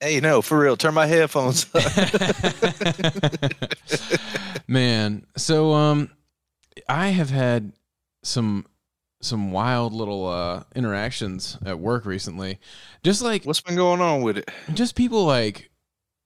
[0.00, 0.76] Hey, no, for real.
[0.76, 1.66] Turn my headphones
[4.68, 6.10] Man, so um
[6.88, 7.72] I have had
[8.22, 8.66] some
[9.20, 12.58] some wild little uh interactions at work recently.
[13.02, 14.50] Just like What's been going on with it?
[14.74, 15.70] just people like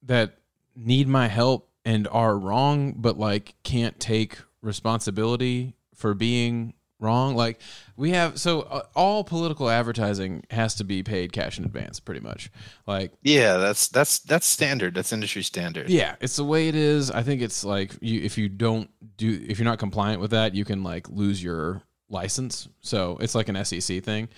[0.02, 0.39] that
[0.75, 7.61] need my help and are wrong but like can't take responsibility for being wrong like
[7.96, 12.21] we have so uh, all political advertising has to be paid cash in advance pretty
[12.21, 12.50] much
[12.86, 14.95] like Yeah, that's that's that's standard.
[14.95, 15.90] That's industry standard.
[15.90, 19.45] yeah it's the way it is i think it's like you if you don't do
[19.49, 23.48] if you're not compliant with that you can like lose your license so it's like
[23.48, 24.29] an sec thing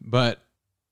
[0.00, 0.40] but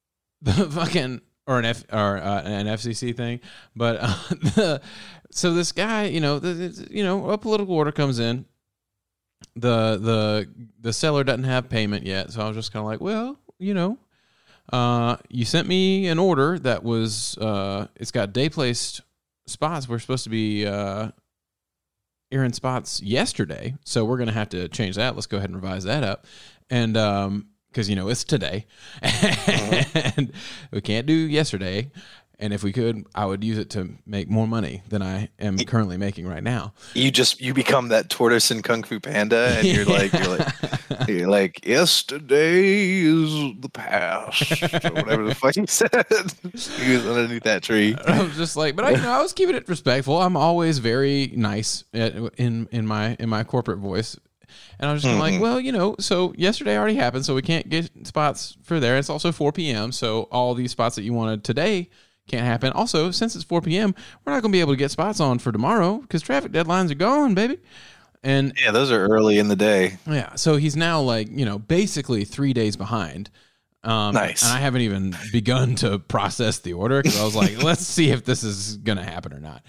[0.42, 3.38] the fucking or an F or uh, an FCC thing,
[3.76, 4.80] but uh, the,
[5.30, 8.44] so this guy, you know, the, the- you know, a political order comes in.
[9.56, 10.48] The the
[10.80, 13.74] the seller doesn't have payment yet, so I was just kind of like, well, you
[13.74, 13.98] know,
[14.72, 19.00] uh, you sent me an order that was uh, it's got day placed
[19.46, 19.88] spots.
[19.88, 21.10] We're supposed to be uh,
[22.30, 25.14] airing spots yesterday, so we're gonna have to change that.
[25.14, 26.26] Let's go ahead and revise that up,
[26.68, 28.66] and um, because you know it's today,
[29.02, 30.32] and
[30.70, 31.90] we can't do yesterday.
[32.38, 35.56] And if we could, I would use it to make more money than I am
[35.58, 36.74] currently making right now.
[36.92, 41.08] You just you become that tortoise in Kung Fu Panda, and you're like you're like
[41.08, 45.90] you're like yesterday is the past, or whatever the fuck he said.
[46.52, 47.96] he was underneath that tree.
[48.06, 50.20] I was just like, but I, you know, I was keeping it respectful.
[50.20, 54.14] I'm always very nice at, in in my in my corporate voice,
[54.78, 55.42] and I was just kinda like, mm-hmm.
[55.42, 58.98] well, you know, so yesterday already happened, so we can't get spots for there.
[58.98, 61.88] It's also 4 p.m., so all these spots that you wanted today
[62.26, 62.72] can't happen.
[62.72, 65.38] Also, since it's 4 p.m., we're not going to be able to get spots on
[65.38, 67.58] for tomorrow because traffic deadlines are gone, baby.
[68.22, 69.98] And Yeah, those are early in the day.
[70.06, 73.30] yeah, so he's now like you know basically three days behind.
[73.84, 74.42] Um, Nice.
[74.42, 78.10] And I haven't even begun to process the order because I was like, let's see
[78.10, 79.62] if this is gonna happen or not.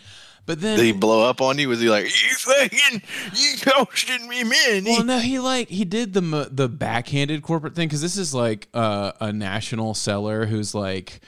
[0.47, 1.67] But then, Did he blow up on you?
[1.67, 3.02] Was he like, "You fucking,
[3.36, 4.86] you ghosted me, man"?
[4.86, 8.70] well, no, he like he did the the backhanded corporate thing because this is like
[8.73, 11.20] uh, a national seller who's like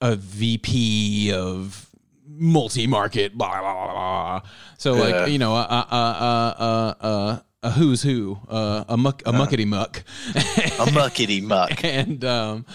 [0.00, 1.88] a VP of
[2.28, 3.92] multi-market, blah blah blah.
[3.92, 4.40] blah.
[4.78, 5.00] So Yeah.
[5.22, 9.32] like you know a a a a, a, a who's who, uh, a muck a
[9.32, 10.02] muckety muck.
[10.34, 11.82] a muckety muck.
[11.84, 12.66] and um,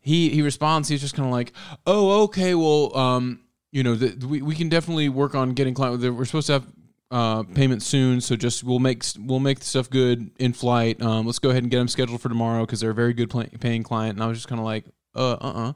[0.00, 0.88] he he responds.
[0.88, 1.52] He's just kind of like,
[1.86, 2.54] "Oh, okay.
[2.54, 6.00] Well, um, you know, the, we we can definitely work on getting client.
[6.02, 6.66] We're supposed to have
[7.10, 11.00] uh payment soon, so just we'll make we'll make the stuff good in flight.
[11.00, 13.30] Um, let's go ahead and get them scheduled for tomorrow because they're a very good
[13.30, 15.72] pay- paying client." And I was just kind of like, "Uh, uh, uh."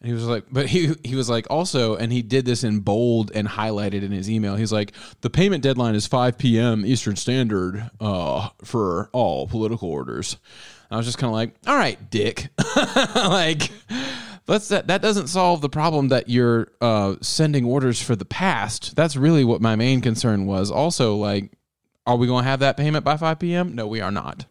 [0.00, 2.80] And he was like, but he he was like also, and he did this in
[2.80, 4.56] bold and highlighted in his email.
[4.56, 6.86] He's like, the payment deadline is 5 p.m.
[6.86, 10.38] Eastern Standard uh, for all political orders.
[10.90, 12.48] I was just kind of like, all right, dick.
[13.14, 13.70] like,
[14.46, 18.96] let's that that doesn't solve the problem that you're uh, sending orders for the past.
[18.96, 20.70] That's really what my main concern was.
[20.70, 21.52] Also, like,
[22.06, 23.74] are we going to have that payment by 5 p.m.?
[23.74, 24.46] No, we are not.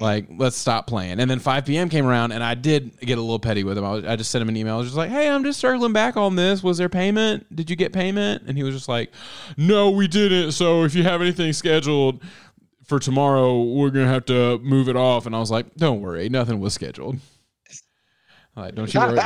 [0.00, 1.18] Like, let's stop playing.
[1.18, 1.88] And then 5 p.m.
[1.88, 3.84] came around, and I did get a little petty with him.
[3.84, 4.76] I, was, I just sent him an email.
[4.76, 6.62] I was just like, hey, I'm just circling back on this.
[6.62, 7.54] Was there payment?
[7.54, 8.44] Did you get payment?
[8.46, 9.10] And he was just like,
[9.56, 10.52] no, we didn't.
[10.52, 12.22] So if you have anything scheduled
[12.84, 15.26] for tomorrow, we're going to have to move it off.
[15.26, 16.28] And I was like, don't worry.
[16.28, 17.18] Nothing was scheduled.
[18.54, 19.18] Like, don't you worry.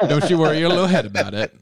[0.00, 1.54] don't you worry your little head about it.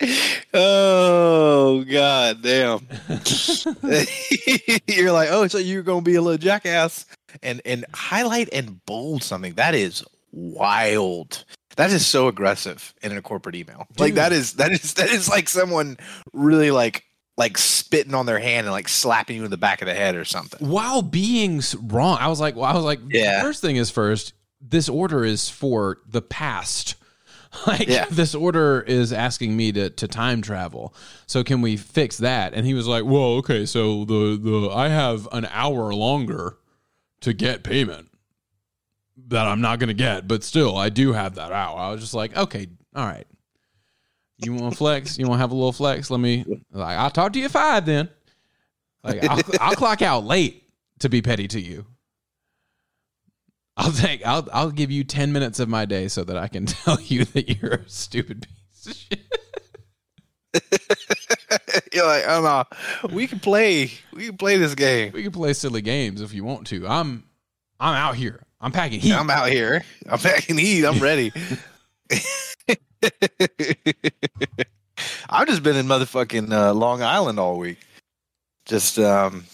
[0.56, 2.86] Oh god damn!
[4.86, 7.06] You're like, oh, so you're gonna be a little jackass
[7.42, 11.44] and and highlight and bold something that is wild.
[11.76, 13.86] That is so aggressive in a corporate email.
[13.98, 15.96] Like that is that is that is like someone
[16.32, 17.04] really like
[17.36, 20.14] like spitting on their hand and like slapping you in the back of the head
[20.14, 20.68] or something.
[20.68, 22.16] while being wrong.
[22.20, 23.42] I was like, well, I was like, Yeah.
[23.42, 26.94] first thing is first, this order is for the past.
[27.68, 28.06] Like Yeah.
[28.10, 30.92] this order is asking me to, to time travel.
[31.28, 32.52] So can we fix that?
[32.52, 36.56] And he was like, Well, okay, so the, the I have an hour longer
[37.24, 38.08] to get payment
[39.28, 41.78] that I'm not gonna get, but still I do have that hour.
[41.78, 43.26] I was just like, Okay, all right.
[44.38, 45.18] You want flex?
[45.18, 46.10] You want to have a little flex?
[46.10, 46.44] Let me.
[46.72, 48.08] Like, I'll talk to you five then.
[49.02, 50.64] Like, I'll, I'll clock out late
[51.00, 51.86] to be petty to you.
[53.76, 54.26] I'll take.
[54.26, 54.48] I'll.
[54.52, 57.48] I'll give you ten minutes of my day so that I can tell you that
[57.48, 59.20] you're a stupid piece of shit.
[61.92, 65.12] You're like, oh no, we can play, we can play this game.
[65.12, 66.86] We can play silly games if you want to.
[66.86, 67.24] I'm.
[67.80, 68.40] I'm out here.
[68.60, 69.12] I'm packing heat.
[69.12, 69.84] I'm out here.
[70.08, 70.86] I'm packing heat.
[70.86, 71.32] I'm ready.
[75.28, 77.78] I've just been in motherfucking uh, Long Island all week,
[78.64, 79.44] just um,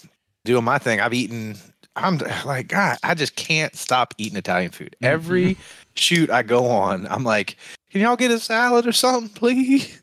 [0.44, 1.00] doing my thing.
[1.00, 1.56] I've eaten.
[1.96, 2.98] I'm like God.
[3.02, 4.94] I just can't stop eating Italian food.
[5.02, 5.56] Every
[5.94, 7.56] shoot I go on, I'm like,
[7.90, 10.00] can y'all get a salad or something, please?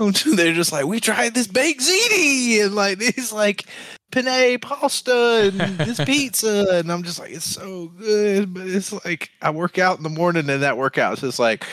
[0.00, 3.66] They're just like, we tried this baked ziti and like this like
[4.10, 9.30] penne pasta and this pizza, and I'm just like, it's so good, but it's like
[9.42, 11.64] I work out in the morning and that workout is just like,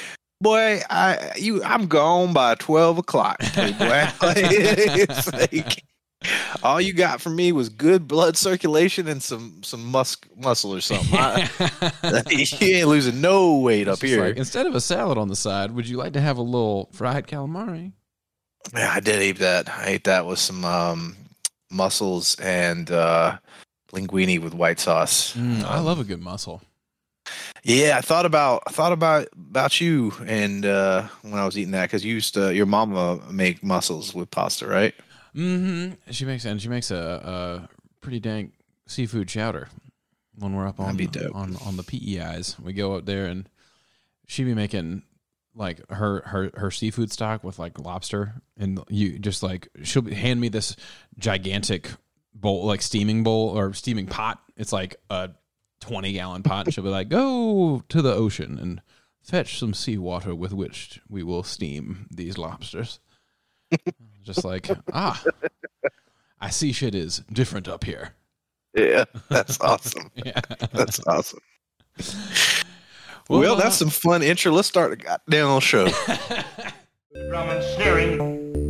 [0.41, 3.47] boy, I you I'm gone by twelve o'clock, boy.
[4.21, 5.83] it's like
[6.63, 10.81] all you got from me was good blood circulation and some some mus- muscle or
[10.81, 11.17] something.
[11.17, 11.49] I,
[12.29, 14.25] you ain't losing no weight up here.
[14.25, 16.89] Like, instead of a salad on the side, would you like to have a little
[16.91, 17.93] fried calamari?
[18.73, 19.69] Yeah, I did eat that.
[19.69, 21.15] I ate that with some um,
[21.71, 23.37] mussels and uh,
[23.91, 25.33] linguine with white sauce.
[25.35, 26.61] Mm, I Um, love a good mussel.
[27.63, 31.71] Yeah, I thought about I thought about about you and uh, when I was eating
[31.71, 34.95] that because you used to your mama make mussels with pasta, right?
[35.35, 36.11] Mm-hmm.
[36.11, 37.69] She makes and she makes a, a
[37.99, 38.53] pretty dank
[38.87, 39.67] seafood chowder
[40.39, 41.35] when we're up on That'd be dope.
[41.35, 42.57] on on the PEIs.
[42.63, 43.49] We go up there and
[44.27, 45.03] she be making
[45.57, 50.13] like her her her seafood stock with like lobster and you just like she'll be,
[50.13, 50.75] hand me this
[51.17, 51.89] gigantic
[52.33, 54.41] bowl like steaming bowl or steaming pot.
[54.55, 55.31] It's like a
[55.81, 58.81] 20 gallon pot and she'll be like go to the ocean and
[59.21, 62.99] fetch some seawater with which we will steam these lobsters.
[64.23, 65.21] just like ah
[66.39, 68.13] I see shit is different up here.
[68.75, 70.11] Yeah, that's awesome.
[70.23, 70.41] Yeah.
[70.71, 71.39] That's awesome.
[73.29, 74.51] Well, uh, that's some fun intro.
[74.53, 75.87] Let's start the goddamn show.
[77.29, 78.21] Drummond sneering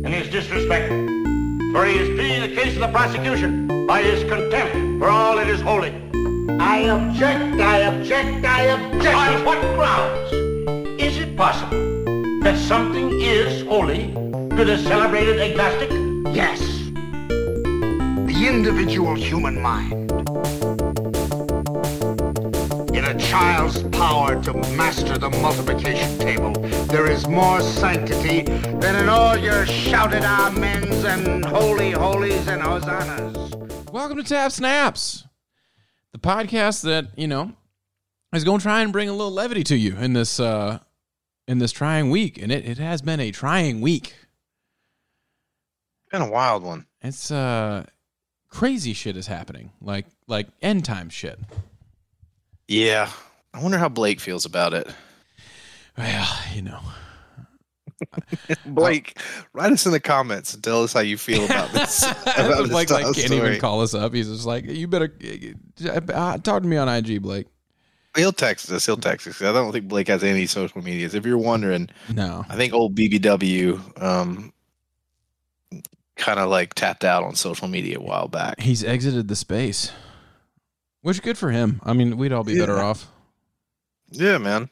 [0.04, 0.88] and his disrespect.
[1.72, 5.48] For he is pleading the case of the prosecution by his contempt for all that
[5.48, 5.90] is holy.
[6.60, 9.14] I object, I object, I object.
[9.14, 10.32] On what grounds?
[11.00, 11.78] Is it possible
[12.42, 14.12] that something is holy
[14.56, 15.90] to the celebrated agnostic?
[16.34, 16.58] Yes.
[17.28, 20.10] The individual human mind.
[23.18, 26.52] In a child's power to master the multiplication table,
[26.86, 33.90] there is more sanctity than in all your shouted amens and holy holies and hosannas.
[33.90, 35.26] Welcome to Tap Snaps,
[36.12, 37.54] the podcast that you know
[38.32, 40.78] is going to try and bring a little levity to you in this uh,
[41.48, 44.14] in this trying week, and it, it has been a trying week.
[46.12, 46.86] Been a wild one.
[47.02, 47.84] It's uh,
[48.48, 51.40] crazy shit is happening, like like end time shit.
[52.68, 53.10] Yeah,
[53.54, 54.86] I wonder how Blake feels about it.
[55.96, 56.80] Well, you know,
[58.66, 59.18] Blake,
[59.52, 62.02] write us in the comments and tell us how you feel about this.
[62.22, 63.48] about this Blake like can't story.
[63.48, 64.14] even call us up.
[64.14, 65.12] He's just like, you better
[66.14, 67.46] uh, talk to me on IG, Blake.
[68.16, 68.86] He'll text us.
[68.86, 69.40] He'll text us.
[69.42, 71.14] I don't think Blake has any social medias.
[71.14, 74.52] If you're wondering, No, I think old BBW um,
[76.16, 78.60] kind of like tapped out on social media a while back.
[78.60, 79.92] he's exited the space,
[81.02, 81.80] which is good for him.
[81.84, 83.06] I mean, we'd all be better off.
[84.10, 84.70] Yeah, man,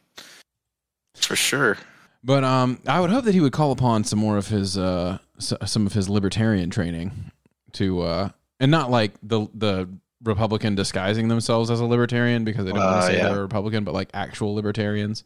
[1.15, 1.77] for sure.
[2.25, 5.19] But um, I would hope that he would call upon some more of his uh,
[5.39, 7.31] s- some of his libertarian training
[7.73, 8.29] to, uh,
[8.59, 9.89] and not like the the
[10.25, 13.29] Republican disguising themselves as a libertarian because they don't want Uh, to say yeah.
[13.29, 15.23] they're a Republican, but like actual libertarians.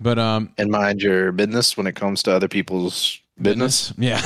[0.00, 3.92] But um, And mind your business when it comes to other people's business.
[3.98, 4.20] yeah,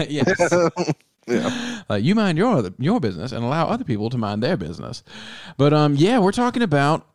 [0.08, 0.52] yes.
[1.30, 1.82] yeah.
[1.88, 5.02] Like you mind your your business and allow other people to mind their business.
[5.56, 7.06] But um, yeah, we're talking about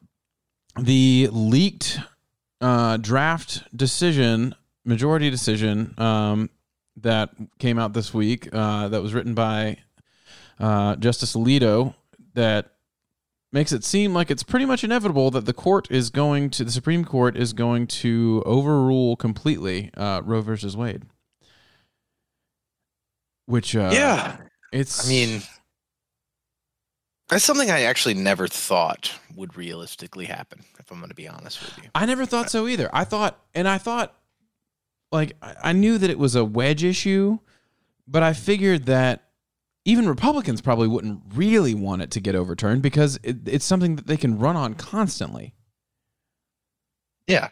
[0.80, 2.00] the leaked
[2.62, 6.50] uh, draft decision, majority decision um,
[6.98, 7.30] that
[7.60, 8.50] came out this week.
[8.52, 9.78] Uh, that was written by
[10.60, 11.96] uh, Justice Alito.
[12.34, 12.72] That
[13.52, 16.72] makes it seem like it's pretty much inevitable that the court is going to the
[16.72, 21.04] Supreme Court is going to overrule completely uh, Roe versus Wade.
[23.46, 24.38] Which uh, yeah.
[24.72, 25.42] it's I mean,
[27.30, 30.64] that's something I actually never thought would realistically happen.
[30.80, 31.90] If I'm going to be honest with you.
[31.94, 32.90] I never thought so either.
[32.94, 34.16] I thought, and I thought,
[35.12, 37.40] like, I I knew that it was a wedge issue,
[38.08, 39.26] but I figured that
[39.86, 44.08] even Republicans probably wouldn't really want it to get overturned because it, it's something that
[44.08, 45.54] they can run on constantly.
[47.28, 47.50] Yeah.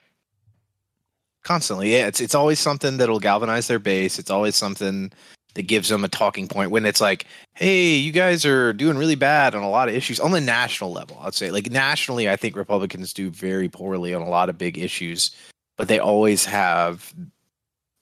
[1.44, 1.94] Constantly.
[1.94, 2.08] Yeah.
[2.08, 4.18] It's it's always something that'll galvanize their base.
[4.18, 5.12] It's always something
[5.56, 9.16] that gives them a talking point when it's like, hey, you guys are doing really
[9.16, 11.20] bad on a lot of issues on the national level.
[11.22, 14.78] I'd say like nationally, I think Republicans do very poorly on a lot of big
[14.78, 15.32] issues,
[15.78, 17.14] but they always have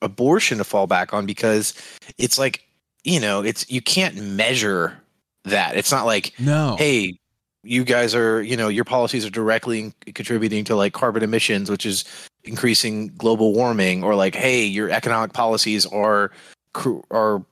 [0.01, 1.74] abortion to fall back on because
[2.17, 2.65] it's like,
[3.03, 4.98] you know, it's you can't measure
[5.43, 5.75] that.
[5.75, 6.75] It's not like No.
[6.77, 7.17] hey
[7.63, 11.86] you guys are you know your policies are directly contributing to like carbon emissions which
[11.86, 12.05] is
[12.43, 16.31] increasing global warming or like hey your economic policies are
[16.73, 17.43] cr- are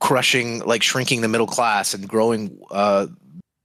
[0.00, 3.06] crushing like shrinking the middle class and growing uh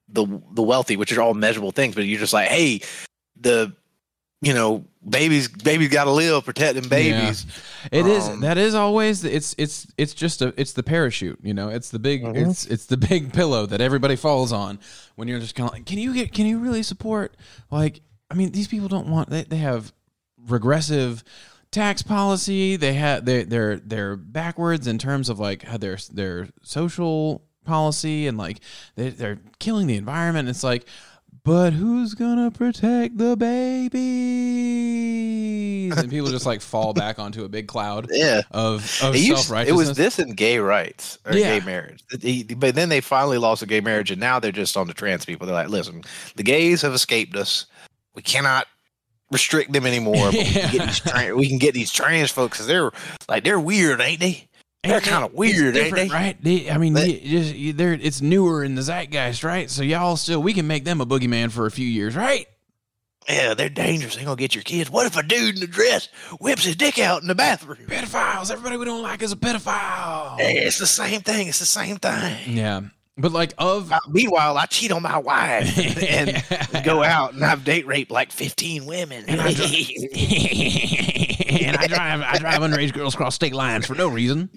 [0.08, 2.79] the the wealthy which are all measurable things but you're just like hey
[3.39, 3.74] the
[4.41, 7.46] you know, babies babies got to live protecting babies.
[7.91, 11.53] It is Um, that is always it's it's it's just a it's the parachute, you
[11.53, 11.68] know.
[11.68, 12.50] It's the big Mhm.
[12.50, 14.79] it's it's the big pillow that everybody falls on
[15.15, 17.36] when you're just kind of like, can you get can you really support
[17.70, 18.00] like
[18.32, 19.91] I mean these people don't want they they have
[20.48, 21.22] regressive
[21.72, 22.76] tax policy.
[22.76, 28.28] They have they they're they're backwards in terms of like how their their social policy
[28.28, 28.60] and like
[28.96, 30.50] they they're killing the environment.
[30.50, 30.86] It's like
[31.44, 33.36] but who's gonna protect the
[35.10, 35.98] babies?
[35.98, 38.42] And people just like fall back onto a big cloud Yeah.
[38.52, 41.60] of of It, self used, it was this in gay rights or Yeah.
[41.60, 42.04] gay marriage.
[42.58, 45.26] But then they finally lost the gay marriage, and now they're just on the trans
[45.26, 45.48] people.
[45.48, 46.04] They're like, listen,
[46.36, 47.66] the gays have escaped us.
[48.16, 48.68] We cannot
[49.32, 50.32] restrict them anymore.
[50.32, 52.92] But we, can get these tra- we can get these trans folks because they're
[53.28, 54.48] like they're weird, ain't they?
[54.84, 56.08] They're kind of weird, ain't they?
[56.08, 56.42] right?
[56.42, 59.70] They, I mean, they, just, they're it's newer in the zeitgeist, right?
[59.70, 62.48] So y'all still we can make them a boogeyman for a few years, right?
[63.28, 64.16] Yeah, they're dangerous.
[64.16, 64.90] They're gonna get your kids.
[64.90, 66.08] What if a dude in a dress
[66.40, 67.78] whips his dick out in the bathroom?
[67.88, 70.40] Pedophiles, everybody we don't like is a pedophile.
[70.40, 71.48] Hey, it's the same thing.
[71.48, 72.38] It's the same thing.
[72.48, 72.82] Yeah,
[73.20, 77.64] but like of Uh, Meanwhile, I cheat on my wife and go out and I've
[77.64, 79.26] date raped like fifteen women.
[79.28, 79.50] And I
[81.50, 84.50] and I drive I drive underage girls across state lines for no reason.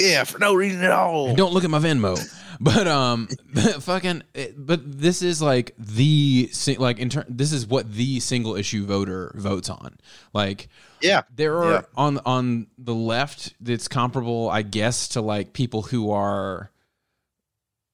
[0.00, 1.34] yeah, for no reason at all.
[1.34, 2.18] Don't look at my Venmo.
[2.60, 3.26] But um,
[3.80, 4.22] fucking.
[4.56, 7.24] But this is like the like in turn.
[7.28, 9.96] This is what the single issue voter votes on.
[10.32, 10.68] Like
[11.00, 11.80] Yeah, there are Yeah.
[11.96, 13.54] on on the left.
[13.64, 16.70] It's comparable, I guess, to like people who are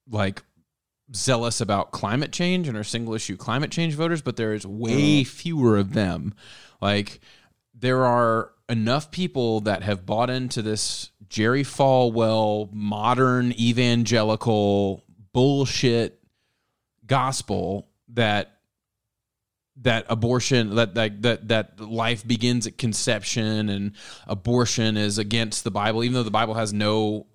[0.09, 0.43] like
[1.13, 4.21] zealous about climate change and are single issue climate change voters.
[4.21, 6.33] But there is way fewer of them.
[6.81, 7.19] Like
[7.73, 15.03] there are enough people that have bought into this Jerry Falwell modern evangelical
[15.33, 16.19] bullshit
[17.05, 18.57] gospel that
[19.77, 23.93] that abortion that that that that life begins at conception and
[24.27, 27.27] abortion is against the Bible even though the Bible has no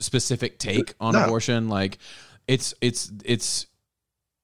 [0.00, 1.24] specific take on No.
[1.24, 1.98] abortion like
[2.46, 3.66] it's it's it's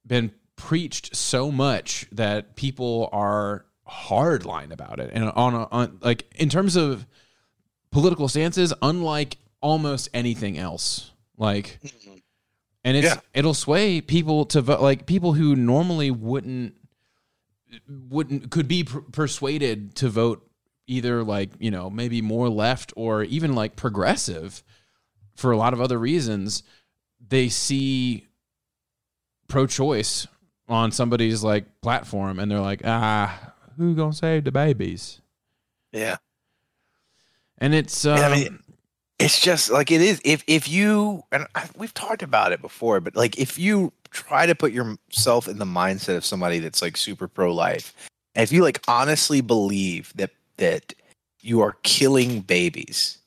[0.06, 6.26] been preached so much that people are hardline about it and on a, on like
[6.36, 7.06] in terms of
[7.90, 12.14] political stances unlike almost anything else like mm-hmm.
[12.84, 13.20] and it's Yeah.
[13.32, 16.74] it'll sway people to vote like people who normally wouldn't
[17.88, 20.48] wouldn't could be per- persuaded to vote
[20.86, 24.62] either like you know maybe more left or even like progressive
[25.34, 26.62] for a lot of other reasons
[27.26, 28.26] they see
[29.48, 30.26] pro-choice
[30.68, 35.20] on somebody's like platform and they're like ah who gonna save the babies
[35.92, 36.16] yeah.
[37.58, 38.58] and it's um, I mean,
[39.18, 40.20] it's just like it is.
[40.24, 44.46] If if you and I, we've talked about it before, but like if you try
[44.46, 47.94] to put yourself in the mindset of somebody that's like super pro life,
[48.34, 50.94] and if you like honestly believe that that
[51.40, 53.18] you are killing babies,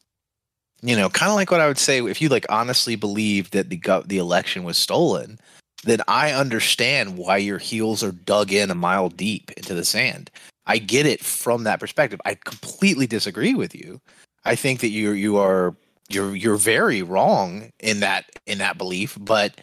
[0.81, 3.69] you know, kind of like what I would say if you like honestly believe that
[3.69, 5.39] the gov- the election was stolen,
[5.83, 10.29] then I understand why your heels are dug in a mile deep into the sand.
[10.65, 12.19] I get it from that perspective.
[12.25, 14.01] I completely disagree with you.
[14.45, 15.75] I think that you you are
[16.09, 19.59] you're you're very wrong in that in that belief, but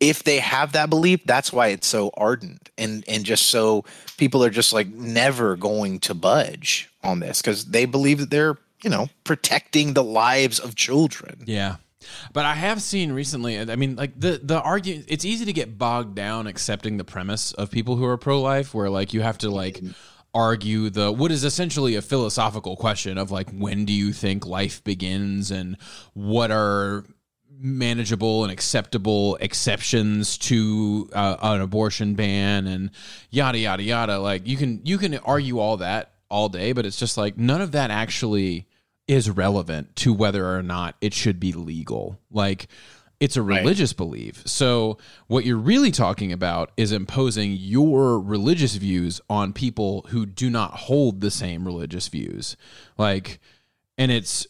[0.00, 3.84] if they have that belief, that's why it's so ardent and and just so
[4.16, 8.56] people are just like never going to budge on this because they believe that they're
[8.82, 11.42] you know protecting the lives of children.
[11.46, 11.76] Yeah.
[12.32, 15.78] But I have seen recently, I mean, like the the argument, it's easy to get
[15.78, 19.38] bogged down accepting the premise of people who are pro life, where like you have
[19.38, 19.82] to like
[20.34, 24.84] argue the what is essentially a philosophical question of like when do you think life
[24.84, 25.76] begins and
[26.12, 27.04] what are
[27.60, 32.90] manageable and acceptable exceptions to uh, an abortion ban and
[33.30, 36.98] yada yada yada like you can you can argue all that all day but it's
[36.98, 38.67] just like none of that actually
[39.08, 42.20] is relevant to whether or not it should be legal.
[42.30, 42.68] Like
[43.20, 43.60] it's a Right.
[43.62, 44.42] religious belief.
[44.46, 50.48] So what you're really talking about is imposing your religious views on people who do
[50.50, 52.56] not hold the same religious views.
[52.96, 53.40] Like
[53.96, 54.46] and it's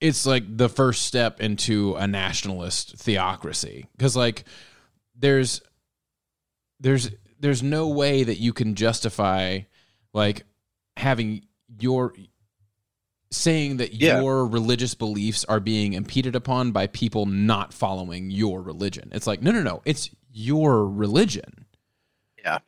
[0.00, 3.86] it's like the first step into a nationalist theocracy.
[3.96, 4.44] Because like
[5.16, 5.60] there's
[6.78, 7.10] there's
[7.40, 9.60] there's no way that you can justify
[10.12, 10.44] like
[10.96, 11.46] having
[11.80, 12.14] your
[13.32, 14.20] saying that Yeah.
[14.20, 19.40] your religious beliefs are being impeded upon by people not following your religion it's like
[19.42, 21.66] no no no it's your religion
[22.44, 22.58] Yeah.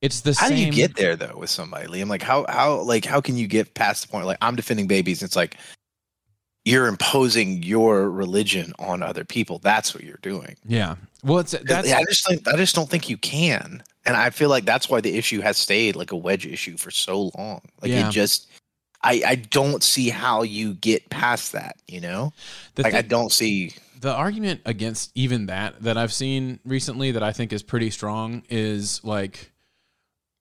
[0.00, 2.08] it's the How same How do you get there though with somebody, Liam?
[2.08, 5.22] Like how how like how can you get past the point like I'm defending babies?
[5.22, 5.56] It's like
[6.64, 9.58] you're imposing your religion on other people.
[9.60, 10.56] That's what you're doing.
[10.66, 10.96] Yeah.
[11.22, 14.48] Well, it's that's I just think I just don't think you can, and I feel
[14.48, 17.60] like that's why the issue has stayed like a wedge issue for so long.
[17.80, 18.08] Like Yeah.
[18.08, 18.48] it just,
[19.06, 21.76] I I don't see how you get past that.
[21.86, 22.32] You know,
[22.74, 23.72] the like I don't see.
[24.00, 28.42] the argument against even that that I've seen recently that I think is pretty strong
[28.48, 29.52] is like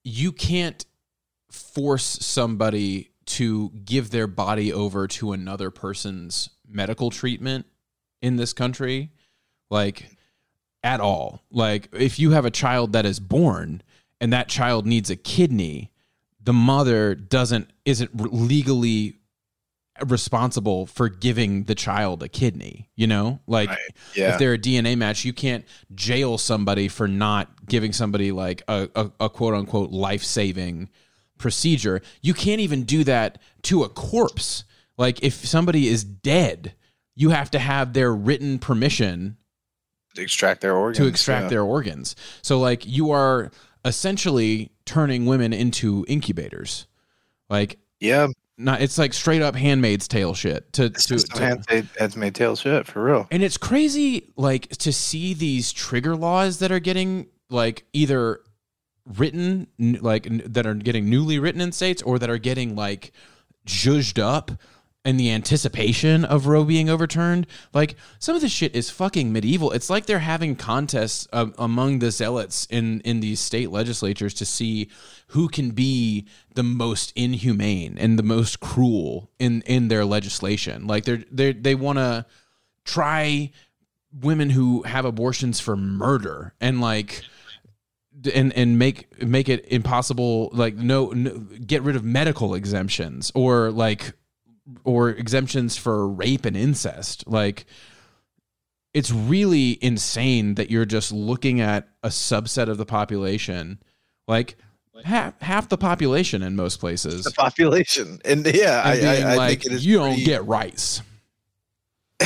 [0.03, 0.84] you can't
[1.51, 7.65] force somebody to give their body over to another person's medical treatment
[8.22, 9.12] in this country
[9.69, 10.17] like
[10.84, 13.81] at all like if you have a child that is born
[14.19, 15.91] and that child needs a kidney
[16.46, 19.16] the mother doesn't isn't legally
[20.06, 23.80] responsible for giving the child a kidney you know like Right.
[24.14, 24.34] Yeah.
[24.34, 28.90] if they're a dna match you can't jail somebody for not giving somebody like a,
[28.96, 30.90] a, a quote unquote life-saving
[31.38, 34.66] procedure you can't even do that to a corpse
[34.98, 36.74] like if somebody is dead
[37.16, 39.38] you have to have their written permission
[40.16, 40.98] to extract their organs.
[40.98, 41.50] to extract yeah.
[41.50, 42.16] their organs.
[42.42, 43.52] So like you are
[43.84, 46.88] essentially turning women into incubators.
[47.50, 48.27] Like Yeah,
[48.58, 52.56] not it's like straight up handmaid's tale shit to, it's to, to- handmaid, handmaid tale
[52.56, 53.27] shit for real.
[53.32, 58.39] and it's crazy like to see these trigger laws that are getting like either
[59.18, 63.12] written like n- that are getting newly written in states or that are getting like
[63.65, 64.51] judged up
[65.05, 67.45] in the anticipation of Roe being overturned.
[67.74, 69.71] Like some of this shit is fucking medieval.
[69.71, 74.45] It's like they're having contests uh, among the zealots in in these state legislatures to
[74.45, 74.89] see
[75.27, 80.88] who can be the most inhumane and the most cruel in in their legislation.
[80.88, 82.25] Like they're they they want to
[82.83, 83.51] try
[84.21, 87.24] women who have abortions for murder and like
[88.33, 91.31] and and make make it impossible like no, no
[91.65, 94.13] get rid of medical exemptions or like
[94.84, 97.65] or exemptions for rape and incest like
[98.93, 103.79] it's really insane that you're just looking at a subset of the population
[104.27, 104.55] like
[105.03, 109.31] half half the population in most places The population, and yeah, I, and being I,
[109.34, 109.86] I like think it is.
[109.86, 111.01] you don't pretty- get rights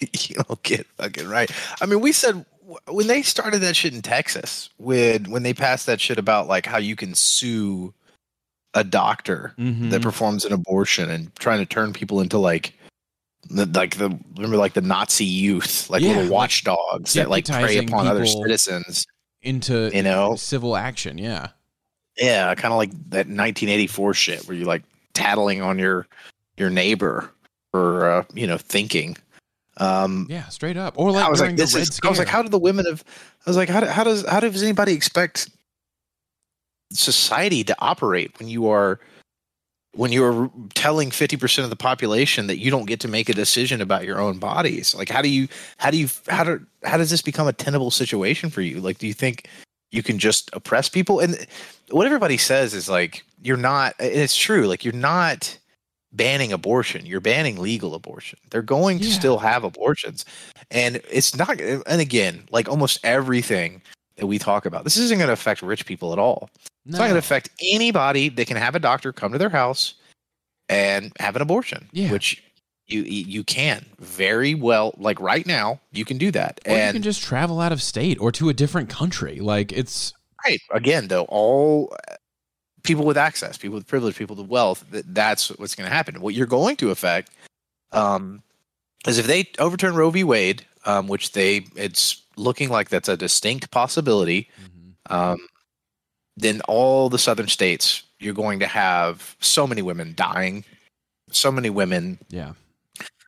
[0.00, 1.50] you don't get fucking right.
[1.80, 2.44] I mean, we said
[2.88, 6.66] when they started that shit in Texas, when when they passed that shit about like
[6.66, 7.92] how you can sue
[8.74, 9.90] a doctor Mhm.
[9.90, 12.72] that performs an abortion and trying to turn people into like
[13.48, 17.46] the, like the remember like the Nazi youth, like Yeah, little like watchdogs that like
[17.46, 19.06] prey upon other citizens.
[19.42, 21.48] into You know, civil action yeah
[22.16, 24.82] yeah, kind of like that 1984 shit where you're like
[25.14, 26.06] tattling on your
[26.58, 27.30] your neighbor
[27.72, 29.16] for uh, you know thinking.
[29.78, 31.98] Um, yeah straight up or like I was like, this is.
[32.04, 33.02] I was like, how do the women of?
[33.46, 35.48] I was like, how, do- how does how does anybody expect
[36.92, 39.00] society to operate when you are
[39.94, 43.28] when you are telling fifty percent of the population that you don't get to make
[43.28, 44.94] a decision about your own bodies?
[44.94, 45.48] Like, how do you
[45.78, 48.80] how do you how do how does this become a tenable situation for you?
[48.80, 49.48] Like, do you think
[49.90, 51.18] you can just oppress people?
[51.20, 51.46] And
[51.90, 53.94] what everybody says is like, you're not.
[53.98, 54.66] And it's true.
[54.68, 55.56] Like, you're not
[56.12, 59.14] banning abortion you're banning legal abortion they're going to Yeah.
[59.14, 60.24] still have abortions
[60.72, 63.80] and it's not and again like almost everything
[64.20, 64.84] that we talk about.
[64.84, 66.50] This isn't going to affect rich people at all.
[66.86, 69.94] It's not going to affect anybody that can have a doctor come to their house
[70.68, 72.12] and have an abortion Yeah.
[72.12, 72.42] which
[72.86, 76.60] you you can very well like right now you can do that.
[76.66, 79.40] Or you and can just travel out of state or to a different country.
[79.40, 80.12] Like it's
[80.44, 80.60] right.
[80.72, 81.94] Again though all
[82.82, 86.20] people with access people with privilege people with wealth that, that's what's going to happen.
[86.20, 87.30] What you're going to affect
[87.92, 88.42] um,
[89.06, 90.24] is if they overturn roe v.
[90.24, 94.48] Wade um, which they it's looking like that's a distinct possibility
[95.10, 95.38] um,
[96.36, 100.64] then all the southern states you're going to have so many women dying
[101.30, 102.52] so many women yeah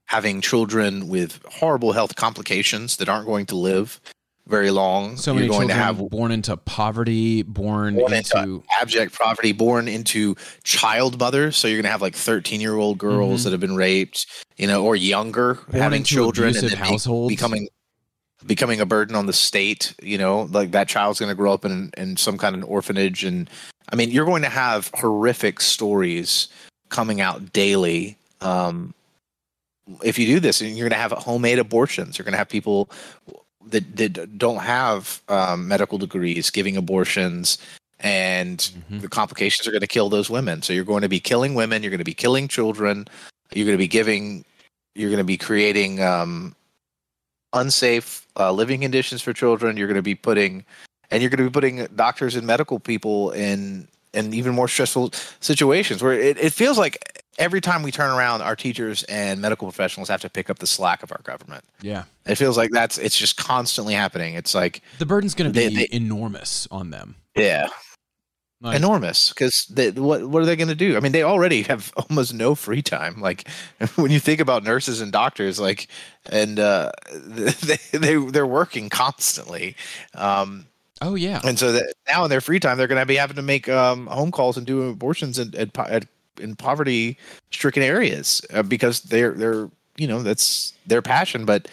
[0.07, 4.01] having children with horrible health complications that aren't going to live
[4.49, 8.39] very long so you're many going children to have born into poverty born, Born into,
[8.39, 12.75] into- abject poverty born into child mothers so you're going to have like 13 year
[12.75, 13.45] old girls Mhm.
[13.45, 17.29] that have been raped you know or younger having into children and then households.
[17.33, 17.69] becoming
[18.47, 21.65] becoming a burden on the state you know like that child's going to grow up
[21.65, 23.25] in in some kind of orphanage.
[23.25, 23.49] And
[23.91, 26.49] i mean you're going to have horrific stories
[26.89, 28.95] coming out daily um
[30.03, 30.61] if you do this.
[30.61, 32.17] And you're going to have homemade abortions.
[32.17, 32.89] You're going to have people
[33.67, 37.59] that, that don't have um, medical degrees giving abortions.
[38.01, 38.59] And
[38.91, 39.01] Mhm.
[39.03, 40.63] the complications are going to kill those women.
[40.63, 41.83] So you're going to be killing women.
[41.83, 43.07] You're going to be killing children.
[43.53, 44.45] You're going to be giving
[44.95, 46.55] you're going to be creating um,
[47.53, 50.65] unsafe uh, living conditions for children you're going to be putting
[51.11, 55.11] and you're going to be putting doctors and medical people in in even more stressful
[55.41, 59.67] situations where it, it feels like every time we turn around, our teachers and medical
[59.67, 61.65] professionals have to pick up the slack of our government.
[61.81, 62.05] Yeah.
[62.27, 64.35] It feels like that's it's just constantly happening.
[64.35, 67.15] It's like The burden's going to They- be they- enormous on them.
[67.35, 67.69] yeah,
[68.63, 70.97] Like, enormous because what what are they going to do?
[70.97, 73.21] I mean, they already have almost no free time.
[73.21, 73.49] Like
[73.97, 75.89] when you think about nurses and doctors, like
[76.31, 79.75] and uh, they they they're working constantly,
[80.15, 80.67] um,
[81.01, 81.41] Oh yeah.
[81.45, 83.69] and so that now in their free time they're going to be having to make
[83.69, 86.07] um, home calls and do abortions in at, at,
[86.41, 87.19] in poverty
[87.51, 91.67] stricken areas uh, because they're they're you know that's their passion, but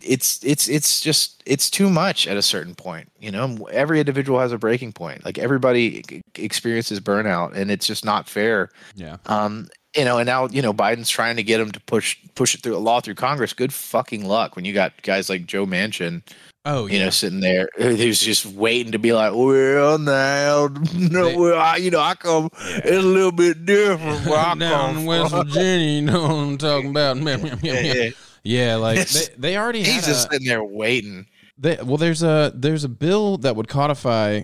[0.00, 4.38] it's it's it's just it's too much at a certain point you know every individual
[4.40, 9.18] has a breaking point like everybody experiences burnout and it's just not fair Yeah.
[9.26, 12.54] um you know and now you know biden's trying to get him to push push
[12.54, 15.66] it through a law through congress good fucking luck when you got guys like joe
[15.66, 16.22] manchin
[16.68, 17.04] Oh you yeah.
[17.04, 21.90] know sitting there who's just waiting to be like well now no well, I, you
[21.92, 25.46] know i come it's a little bit different where i Down come in West from.
[25.48, 27.18] Virginia, you know what I'm talking about.
[27.62, 28.10] Yeah, yeah.
[28.46, 31.26] Yeah, like they, they already had he's just sitting there waiting
[31.58, 34.42] they, well there's a there's a bill that would codify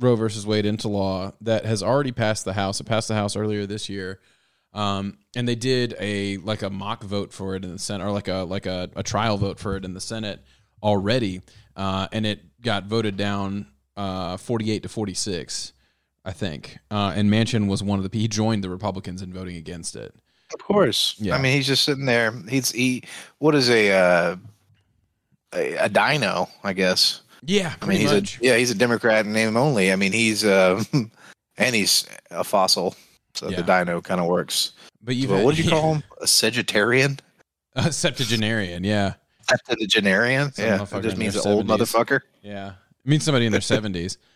[0.00, 2.80] Roe versus Wade into law that has already passed the House.
[2.80, 4.20] It passed the House earlier this year.
[4.72, 8.12] Um, and they did a like a mock vote for it in the Senate or
[8.12, 10.40] like a like a, a trial vote for it in the Senate
[10.82, 11.40] already.
[11.74, 15.72] Uh, and it got voted down uh, 48 to 46,
[16.24, 16.78] I think.
[16.90, 20.14] Uh, and Manchin was one of the he joined the Republicans in voting against it.
[20.52, 21.14] Of course.
[21.18, 21.34] Yeah.
[21.36, 22.32] I mean, he's just sitting there.
[22.48, 23.02] He's he.
[23.38, 24.36] What is a uh,
[25.54, 26.48] a, a dino?
[26.64, 27.22] I guess.
[27.44, 29.92] Yeah, I mean, he's a yeah, he's a Democrat in name only.
[29.92, 30.82] I mean, he's uh,
[31.56, 32.94] and he's a fossil.
[33.34, 33.58] So Yeah.
[33.58, 34.72] the dino kind of works.
[35.02, 36.02] but you what did you call him?
[36.20, 37.20] A Sagittarian?
[37.76, 39.14] A septuagenarian, yeah.
[39.48, 40.52] Septuagenarian?
[40.52, 42.22] Some Yeah, it just means an old motherfucker.
[42.42, 42.70] Yeah.
[42.70, 44.16] It means somebody in their 70s.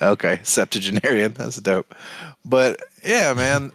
[0.00, 1.32] Okay, septuagenarian.
[1.34, 1.94] That's dope.
[2.44, 3.72] But yeah, man,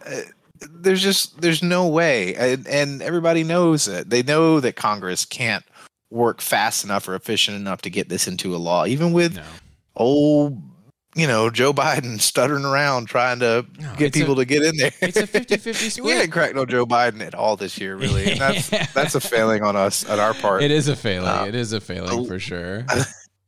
[0.70, 4.10] there's just there's no way, and, and everybody knows it.
[4.10, 5.64] They know that Congress can't
[6.10, 9.42] work fast enough or efficient enough to get this into a law, even with No.
[9.96, 10.60] old,
[11.14, 14.76] you know, Joe Biden stuttering around trying to No, get people a- to get in
[14.76, 14.90] there.
[15.00, 16.18] It's a 50-50 we split.
[16.18, 18.32] didn't crack no Joe Biden at all this year, really.
[18.32, 20.62] And that's that's a failing on us on our part.
[20.62, 21.28] It is a failing.
[21.28, 22.84] Uh, it is a failing oh, for sure.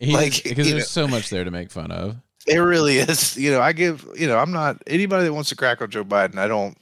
[0.00, 2.16] like, because there's know- so much there to make fun of.
[2.46, 3.36] It really is.
[3.36, 4.04] You know, I give.
[4.16, 6.38] You know, I'm not anybody that wants to crack on Joe Biden.
[6.38, 6.76] I don't.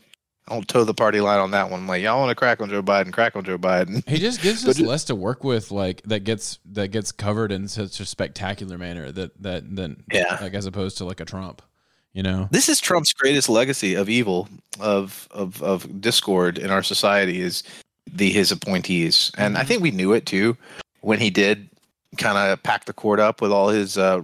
[0.50, 1.80] I don't toe the party line on that one.
[1.80, 3.12] I'm like, y'all want to crack on Joe Biden?
[3.12, 4.06] Crack on Joe Biden.
[4.08, 7.68] He just gives us less to work with, like that gets that gets covered in
[7.68, 10.38] such a spectacular manner that that than Yeah.
[10.40, 11.62] like as opposed to like a Trump,
[12.12, 12.48] you know.
[12.50, 14.48] This is Trump's greatest legacy of evil,
[14.80, 17.62] of of of discord in our society is
[18.12, 19.66] the his appointees, and I Mhm.
[19.68, 20.56] think we knew it too
[21.02, 21.68] when he did
[22.18, 24.22] kind of pack the court up with all his uh,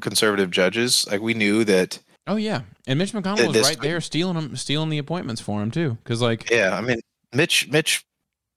[0.00, 1.06] conservative judges.
[1.10, 1.98] Like we knew that.
[2.28, 5.70] Oh yeah, and Mitch McConnell was right there stealing them, stealing the appointments for him
[5.70, 5.98] too.
[6.02, 7.00] Because like, Yeah, I mean,
[7.34, 8.04] Mitch, Mitch,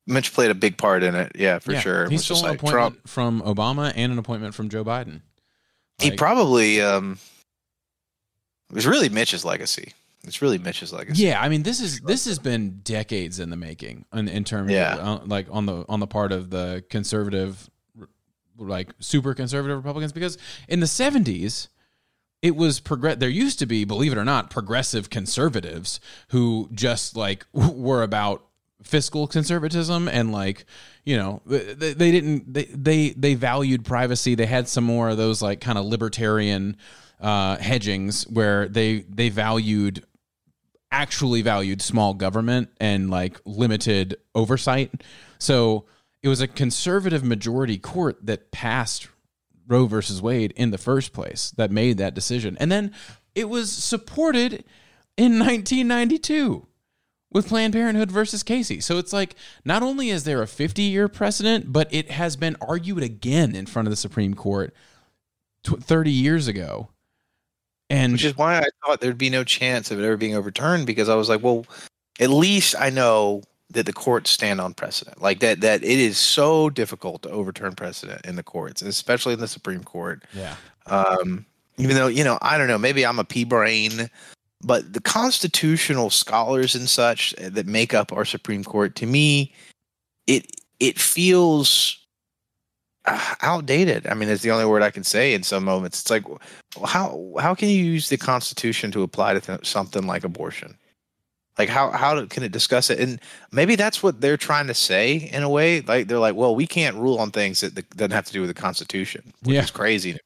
[0.08, 1.32] Mitch played a big part in it.
[1.36, 2.10] Yeah, for yeah, sure.
[2.10, 3.08] He stole an like appointment Trump.
[3.08, 5.22] from Obama and an appointment from Joe Biden.
[6.00, 7.18] He probably um,
[8.70, 9.94] it was really Mitch's legacy.
[10.24, 11.24] It's really Mitch's legacy.
[11.24, 14.72] Yeah, I mean this is this has been decades in the making in, in terms
[14.72, 14.96] Yeah.
[14.96, 17.70] of uh, like on the on the part of the conservative
[18.58, 20.38] like super conservative Republicans because
[20.68, 21.70] in the 70s
[22.42, 26.00] it was progress there used to be believe it or not progressive conservatives
[26.30, 28.46] who just like were about
[28.84, 30.66] fiscal conservatism and like
[31.04, 35.18] you know they, they didn't they, they they valued privacy they had some more of
[35.18, 36.78] those like kind of libertarian
[37.20, 40.06] uh hedgings where they they valued
[40.92, 45.04] actually valued small government and like limited oversight.
[45.38, 45.86] So
[46.24, 49.08] it was a conservative majority court that passed
[49.70, 52.58] Roe versus Wade in the first place that made that decision.
[52.60, 52.94] And then
[53.36, 54.66] it was supported
[55.16, 56.66] in 1992
[57.32, 58.80] with Planned Parenthood versus Casey.
[58.80, 62.58] So it's like not only is there a 50 year precedent, but it has been
[62.60, 64.74] argued again in front of the Supreme Court
[65.64, 66.90] tw- 30 years ago.
[67.92, 70.86] And which is why I thought there'd be no chance of it ever being overturned
[70.86, 71.66] because I was like, well,
[72.20, 75.22] at least I know that the courts stand on precedent.
[75.22, 79.40] Like that, that it is so difficult to overturn precedent in the courts, especially in
[79.40, 80.24] the Supreme Court.
[80.34, 80.56] yeah.
[80.88, 81.46] Um,
[81.78, 84.10] even though you know, I don't know, maybe I'm a pea brain,
[84.62, 89.54] but the constitutional scholars and such that make up our Supreme Court, to me,
[90.28, 90.48] it
[90.80, 91.98] it feels
[93.06, 94.08] uh, outdated.
[94.08, 96.02] I mean, it's the only word I can say in some moments.
[96.02, 96.26] It's like,
[96.86, 100.78] how how can you use the Constitution to apply to th- something like abortion?
[101.58, 103.00] Like how how can it discuss it?
[103.00, 103.20] And
[103.52, 105.82] maybe that's what they're trying to say in a way.
[105.82, 108.50] Like they're like, well, we can't rule on things that, doesn't have to do with
[108.50, 109.64] the Constitution, which Yeah.
[109.64, 110.22] is crazy to me.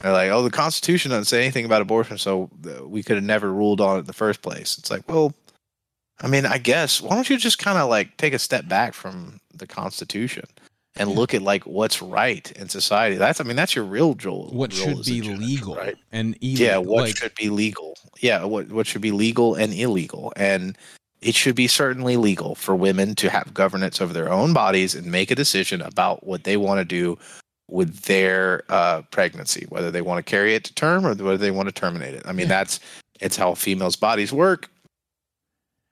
[0.00, 2.50] They're like, oh, the Constitution doesn't say anything about abortion, so
[2.84, 4.76] we could have never ruled on it in the first place.
[4.78, 5.32] It's like, well,
[6.20, 8.94] I mean, I guess why don't you just kind of like take a step back
[8.94, 10.44] from the Constitution
[10.96, 13.16] and look at like what's right in society?
[13.16, 14.48] That's I mean, that's your real role.
[14.52, 15.96] What role should be judge, legal right?
[16.12, 16.66] and illegal?
[16.66, 17.96] Yeah, what like, should be legal?
[18.20, 20.76] Yeah, what what should be legal and illegal, and
[21.20, 25.06] it should be certainly legal for women to have governance over their own bodies and
[25.06, 27.18] make a decision about what they want to do
[27.70, 31.50] with their uh, pregnancy, whether they want to carry it to term or whether they
[31.50, 32.22] want to terminate it.
[32.26, 32.58] I mean, Yeah.
[32.58, 32.78] that's
[33.20, 34.68] it's how females' bodies work,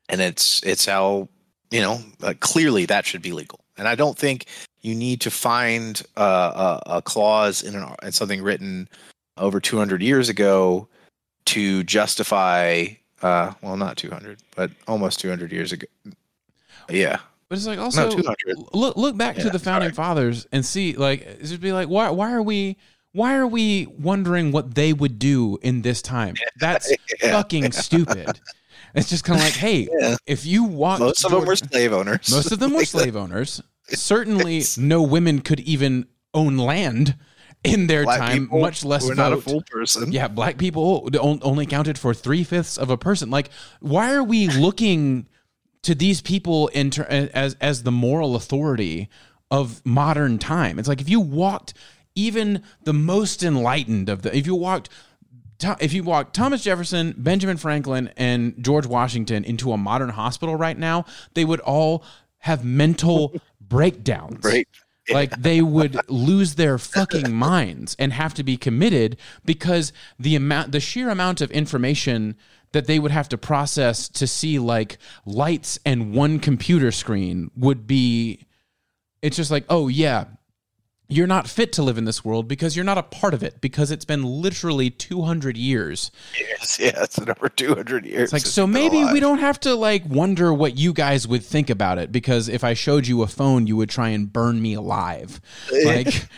[0.09, 1.29] and it's it's how
[1.71, 3.61] you know uh, clearly that should be legal.
[3.79, 4.47] And I don't think
[4.83, 8.88] you need to find uh, a, a clause in, an, in something written
[9.38, 10.88] over 200 years ago
[11.47, 12.87] to justify
[13.23, 15.87] uh well not 200 but almost 200 years ago
[16.88, 17.18] yeah
[17.49, 18.35] but it's like also no
[18.73, 19.95] look look back to the founding sorry.
[19.95, 22.77] fathers and see like just be like why why are we
[23.12, 26.35] why are we wondering what they would do in this time?
[26.59, 26.90] That's
[27.23, 27.31] Yeah.
[27.33, 28.40] fucking stupid.
[28.95, 30.16] It's just kind of like, hey, Yeah.
[30.27, 33.62] if you walk, most of them were slave owners most of them were slave owners.
[33.88, 37.16] Certainly, no women could even own land
[37.64, 41.99] in their time, much less were not a full person Yeah, black people only counted
[41.99, 43.31] for three fifths of a person.
[43.31, 45.29] Like, why are we looking
[45.83, 49.09] to these people in ter- as as the moral authority
[49.51, 50.79] of modern time?
[50.79, 51.75] It's like if you walked
[52.14, 54.88] even the most enlightened of the, if you walked.
[55.79, 60.77] If you walked Thomas Jefferson, Benjamin Franklin, and George Washington into a modern hospital right
[60.77, 62.03] now, they would all
[62.38, 63.40] have mental
[63.73, 64.45] breakdowns.
[65.11, 70.71] Like they would lose their fucking minds and have to be committed because the amount
[70.71, 72.37] the sheer amount of information
[72.71, 77.85] that they would have to process to see like lights and one computer screen would
[77.85, 78.47] be
[79.23, 80.27] it's just like oh yeah
[81.09, 83.61] you're not fit to live in this world because you're not a part of it
[83.61, 88.55] because it's been literally 200 years yes yes in over 200 years it's like since
[88.55, 92.11] so maybe we don't have to like wonder what you guys would think about it
[92.11, 95.41] because if I showed you a phone, you would try and burn me alive.
[95.85, 96.29] Like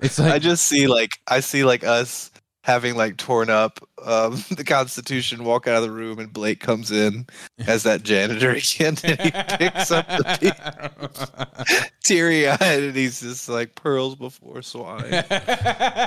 [0.00, 2.30] it's like i just see like i see like us
[2.64, 6.90] having like torn up um the constitution walk out of the room and blake comes
[6.90, 7.26] in
[7.66, 14.14] as that janitor again and he picks up the teary-eyed and he's just like pearls
[14.16, 15.24] before swine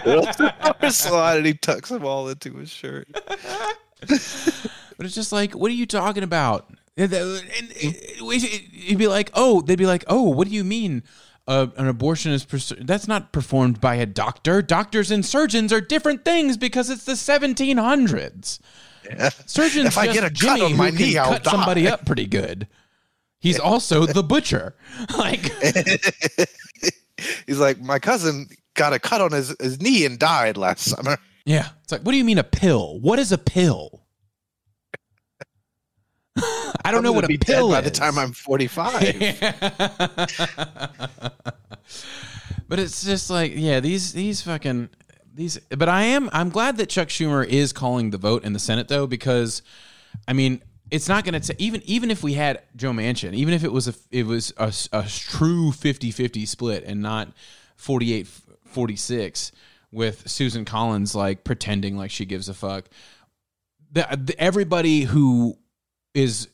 [0.03, 3.07] pearls before swine and he tucks them all into his shirt
[4.97, 6.69] But it's just like, what are you talking about?
[6.97, 11.01] And, and- and it'd be like, oh, they'd be like, oh, what do you mean?
[11.47, 14.61] Uh, an abortion is pers- that's not performed by a doctor.
[14.61, 18.59] Doctors and surgeons are different things because it's the 1700s.
[19.09, 19.29] yeah.
[19.45, 21.87] Surgeons If I get a cut Jimmy on my who can knee, I'll cut somebody
[21.87, 22.67] up pretty good.
[23.39, 24.75] He's also the butcher.
[25.17, 25.51] Like,
[27.47, 31.17] he's like my cousin got a cut on his, his knee and died last summer
[31.45, 32.99] yeah, it's like, what do you mean a pill?
[32.99, 34.03] What is a pill?
[36.37, 39.01] I don't I'm know what a pill by the time i'm 45
[42.71, 44.89] but it's just like, yeah, these these fucking
[45.33, 45.57] these.
[45.69, 48.87] But I am I'm glad that Chuck Schumer is calling the vote in the Senate
[48.87, 49.61] though, because
[50.27, 50.61] I mean.
[50.89, 53.87] It's not going to even even if we had Joe Manchin, even if it was
[53.87, 57.29] a it was a, a true 50-50 split and not
[57.79, 59.53] 48-46
[59.93, 62.89] with Susan Collins like pretending like she gives a fuck.
[63.93, 65.57] The, the, everybody who
[66.13, 66.47] is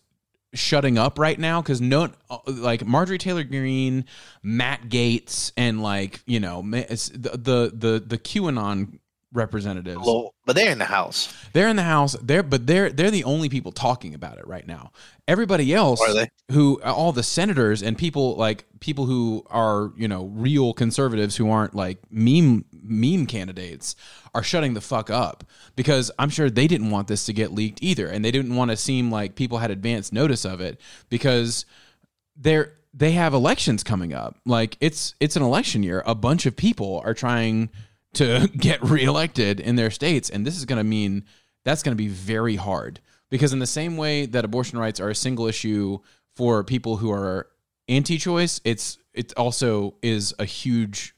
[0.54, 2.10] shutting up right now because no
[2.48, 4.06] like marjorie taylor Greene,
[4.42, 9.00] matt Gaetz and like you know the the the, the qanon
[9.38, 10.00] representatives.
[10.06, 11.34] Well, but they're in the house.
[11.54, 12.16] They're in the house.
[12.22, 14.92] They're but they're they're the only people talking about it right now.
[15.28, 16.02] Everybody else
[16.52, 21.50] who all the senators and people like people who are you know real conservatives who
[21.50, 23.96] aren't like meme meme candidates
[24.34, 25.44] are shutting the fuck up
[25.76, 28.08] because i'm sure they didn't want this to get leaked either.
[28.08, 31.66] And they didn't want to seem like people had advance notice of it because
[32.36, 34.38] they're they have elections coming up.
[34.46, 36.04] Like it's it's an election year.
[36.06, 37.70] A bunch of people are trying
[38.18, 41.24] to get reelected in their states and this is going to mean
[41.66, 43.00] that's going to be very hard
[43.30, 45.98] because in the same way that abortion rights are a single issue
[46.36, 47.48] for people who are
[47.88, 51.16] anti-choice it's it also is a huge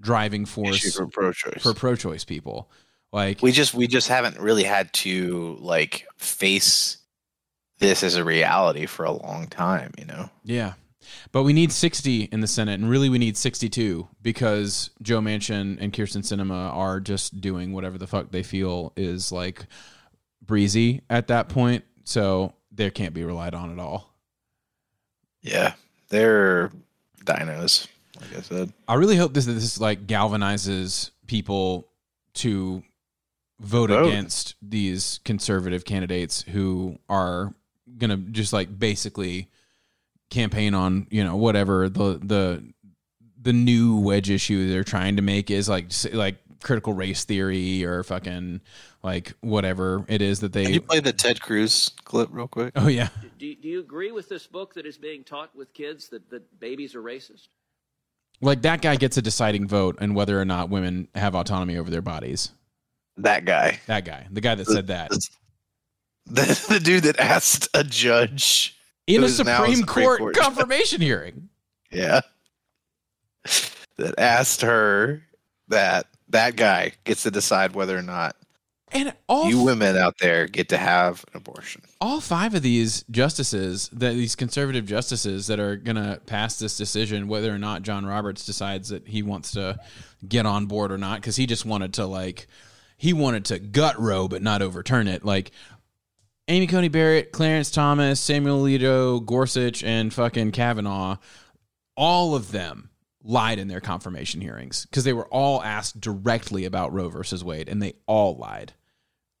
[0.00, 1.62] driving issue force for pro-choice.
[1.62, 2.70] for pro-choice people
[3.12, 6.98] like we just we just haven't really had to like face
[7.82, 10.30] this as a reality for a long time, you know.
[10.44, 10.74] Yeah.
[11.32, 15.78] But we need 60 in the Senate, and really we need 62 because Joe Manchin
[15.80, 19.66] and Kyrsten Sinema are just doing whatever the fuck they feel is like
[20.44, 21.84] breezy at that point.
[22.04, 24.12] So they can't be relied on at all.
[25.40, 25.74] Yeah,
[26.08, 26.70] they're
[27.24, 27.88] dinos,
[28.20, 28.72] like I said.
[28.88, 31.88] I really hope this this like galvanizes people
[32.34, 32.82] to
[33.60, 34.06] vote Vote.
[34.06, 37.54] against these conservative candidates who are
[37.98, 39.48] gonna just like basically
[40.32, 42.72] campaign on you know whatever the the
[43.40, 48.02] the new wedge issue they're trying to make is like like critical race theory or
[48.02, 48.60] fucking
[49.02, 52.72] like whatever it is that Can they you play the Ted Cruz clip real quick?
[52.76, 53.08] oh yeah.
[53.38, 56.60] Do, do you agree with this book that is being taught with kids that, that
[56.60, 57.48] babies are racist?
[58.40, 61.90] like that guy gets a deciding vote on whether or not women have autonomy over
[61.90, 62.50] their bodies.
[63.18, 64.26] That guy, that guy.
[64.30, 65.10] The guy that said that.
[66.26, 70.36] The, the dude that asked a judge, in a Supreme, Court, Court.
[70.36, 71.48] confirmation hearing
[71.90, 72.20] yeah,
[73.96, 75.22] that asked her
[75.68, 78.36] that that guy gets to decide whether or not
[78.92, 81.82] and all you women out there get to have an abortion.
[82.00, 86.76] all five of these justices that these conservative justices that are going to pass this
[86.76, 89.78] decision whether or not John Roberts decides that he wants to
[90.26, 92.46] get on board or not cuz he just wanted to like
[92.96, 95.50] he wanted to gut Roe but not overturn it like
[96.48, 101.16] Amy Coney Barrett, Clarence Thomas, Samuel Alito, Gorsuch and fucking Kavanaugh
[101.96, 102.90] all of them
[103.22, 107.68] lied in their confirmation hearings because they were all asked directly about Roe versus Wade
[107.68, 108.72] and they all lied.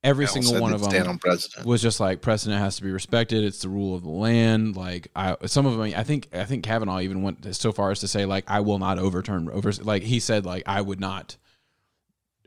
[0.04, 3.44] Every single one of them on was just like precedent has to be respected.
[3.44, 4.76] It's the rule of the land.
[4.76, 8.00] Like I, some of them, I think, I think Kavanaugh even went so far as
[8.00, 9.70] to say like I will not overturn over.
[9.70, 11.36] Like he said like I would not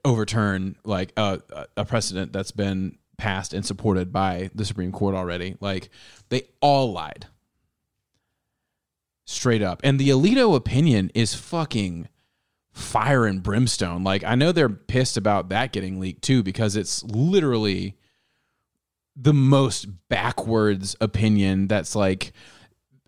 [0.03, 1.41] overturn like a
[1.77, 5.55] a precedent that's been passed and supported by the Supreme Court already.
[5.59, 5.89] Like
[6.29, 7.27] they all lied
[9.25, 12.09] straight up, and the Alito opinion is fucking
[12.71, 14.03] fire and brimstone.
[14.03, 17.97] Like I know they're pissed about that getting leaked too because it's literally
[19.15, 22.33] the most backwards opinion that's like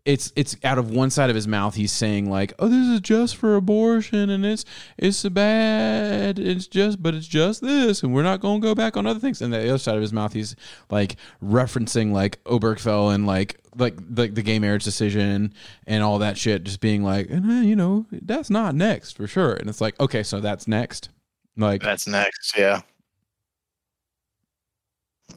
[0.07, 2.99] it's it's out of one side of his mouth he's saying like oh this is
[3.01, 4.65] just for abortion and it's
[4.97, 8.73] it's so bad it's just but it's just this and we're not going to go
[8.73, 10.55] back on other things and the other side of his mouth he's
[10.89, 15.53] like referencing like Obergefell and like like the, the gay marriage decision
[15.85, 19.27] and all that shit just being like and, eh, you know that's not next for
[19.27, 21.09] sure and it's like okay so that's next
[21.57, 22.81] like That's next, yeah.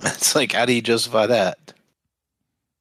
[0.02, 1.72] It's like, how do you justify that?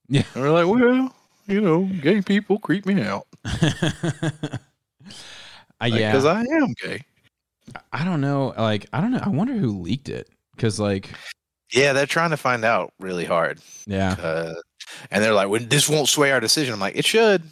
[0.08, 0.24] Yeah.
[0.34, 1.14] And we're like, well,
[1.50, 3.28] you know, gay people creep me out
[5.82, 7.02] Uh, yeah because I am gay.
[7.94, 8.54] I don't know.
[8.58, 9.22] Like, I don't know.
[9.24, 10.28] I wonder who leaked it.
[10.58, 11.12] Cause, like,
[11.72, 14.56] Yeah, they're trying to find out really hard, yeah, uh,
[15.10, 17.44] and they're like, well, "This won't sway our decision." I'm like, "It should."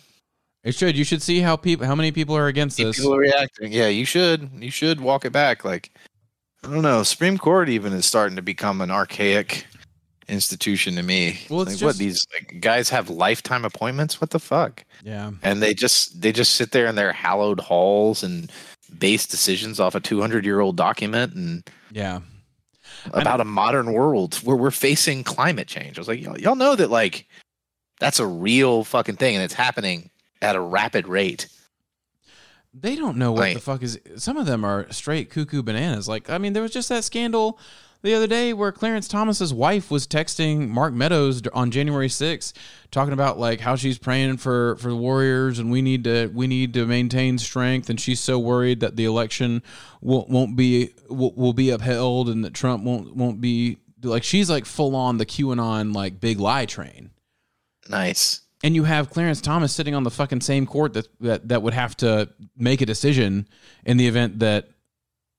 [0.64, 0.98] it should.
[0.98, 2.98] You should see how people, how many people are against this.
[2.98, 3.72] People are reacting.
[3.72, 4.50] Yeah, you should.
[4.60, 5.64] You should walk it back.
[5.64, 5.92] Like,
[6.64, 7.04] I don't know.
[7.04, 9.66] Supreme Court even is starting to become an archaic
[10.30, 11.40] institution to me.
[11.50, 14.20] Well, like, what these like, guys have lifetime appointments?
[14.20, 14.84] What the fuck?
[15.04, 18.52] Yeah, And they just they just sit there in their hallowed halls and
[19.00, 22.20] base decisions off a 200 year old document and yeah,
[23.14, 25.98] about a modern world where we're facing climate change.
[25.98, 27.26] I was like, y'all, y'all know that like
[28.00, 30.10] that's a real fucking thing and it's happening
[30.42, 31.48] at a rapid rate.
[32.74, 33.56] they don't know what Right.
[33.56, 34.00] the fuck is.
[34.18, 36.08] Some of them are straight cuckoo bananas.
[36.08, 37.60] Like, I mean, there was just that scandal
[38.02, 42.54] the other day where Clarence Thomas's wife was texting Mark Meadows on January 6th
[42.92, 46.48] talking about like how she's praying for for the Warriors and we need to we
[46.48, 49.62] need to maintain strength and she's so worried that the election
[50.02, 54.50] won't won't be will, will be upheld and that Trump won't won't be like she's
[54.50, 57.12] like full on the QAnon like big lie train.
[57.90, 58.42] Nice.
[58.64, 61.74] And you have Clarence Thomas sitting on the fucking same court that that that would
[61.74, 63.48] have to make a decision
[63.86, 64.70] in the event that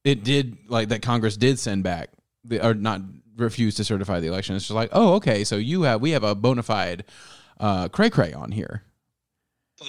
[0.04, 2.10] it did like that Congress did send back
[2.48, 3.00] the, or not
[3.36, 4.56] refuse to certify the election.
[4.56, 7.04] It's just like, oh, okay, so you have we have a bona fide
[7.60, 8.82] uh, cray cray on here.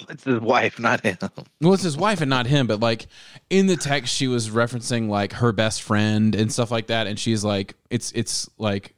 [0.08, 1.18] It's his wife, not him.
[1.60, 3.08] Well, it's his wife and not him, but like
[3.48, 7.18] in the text, she was referencing like her best friend and stuff like that, and
[7.18, 8.94] she's like, it's it's like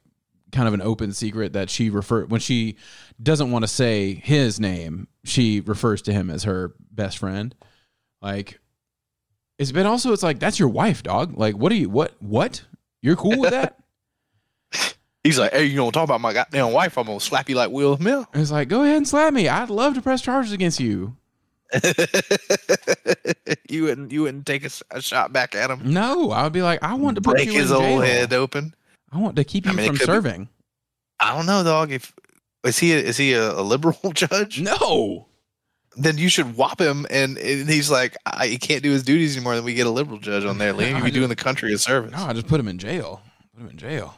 [0.51, 2.77] kind of an open secret that she refer when she
[3.21, 7.55] doesn't want to say his name, she refers to him as her best friend.
[8.21, 8.59] Like,
[9.57, 11.37] it's been also it's like that's your wife, dog.
[11.37, 11.89] Like, what are you?
[11.89, 12.63] What what?
[13.03, 13.77] You're cool with that?
[15.23, 16.97] He's like, hey, you don't talk about my goddamn wife.
[16.97, 18.25] I'm gonna slap you like Will Smith.
[18.33, 19.47] it's like go ahead and slap me.
[19.47, 21.15] I'd love to press charges against you.
[23.69, 25.81] you wouldn't you wouldn't take a shot back at him.
[25.91, 28.01] No, I would be like, I want to put Break you his in old jail.
[28.01, 28.73] head open.
[29.11, 30.49] I want to keep I you mean, from could be- serving.
[31.19, 31.91] I don't know, dog.
[31.91, 32.13] If
[32.63, 34.61] is he a, is he a, a liberal judge?
[34.61, 35.27] No.
[35.95, 39.35] Then you should whop him, and, and he's like, I, he can't do his duties
[39.35, 39.55] anymore.
[39.55, 40.73] Then we get a liberal judge on there.
[40.73, 42.11] Liam, You be doing the country a service.
[42.11, 43.21] No, I just put him in jail.
[43.53, 44.15] Put him in jail.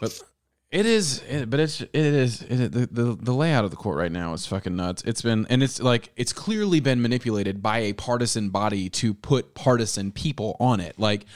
[0.00, 0.22] But
[0.70, 3.98] it is, it, but it's it is it, the, the the layout of the court
[3.98, 5.02] right now is fucking nuts.
[5.04, 9.54] It's been and it's like it's clearly been manipulated by a partisan body to put
[9.54, 10.98] partisan people on it.
[10.98, 11.26] Like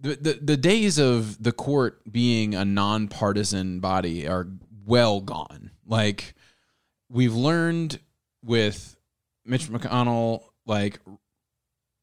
[0.00, 4.48] the the, the days of the court being a nonpartisan body are
[4.86, 5.70] well gone.
[5.86, 6.34] Like
[7.10, 8.00] we've learned
[8.44, 8.96] with
[9.44, 11.00] Mitch McConnell, like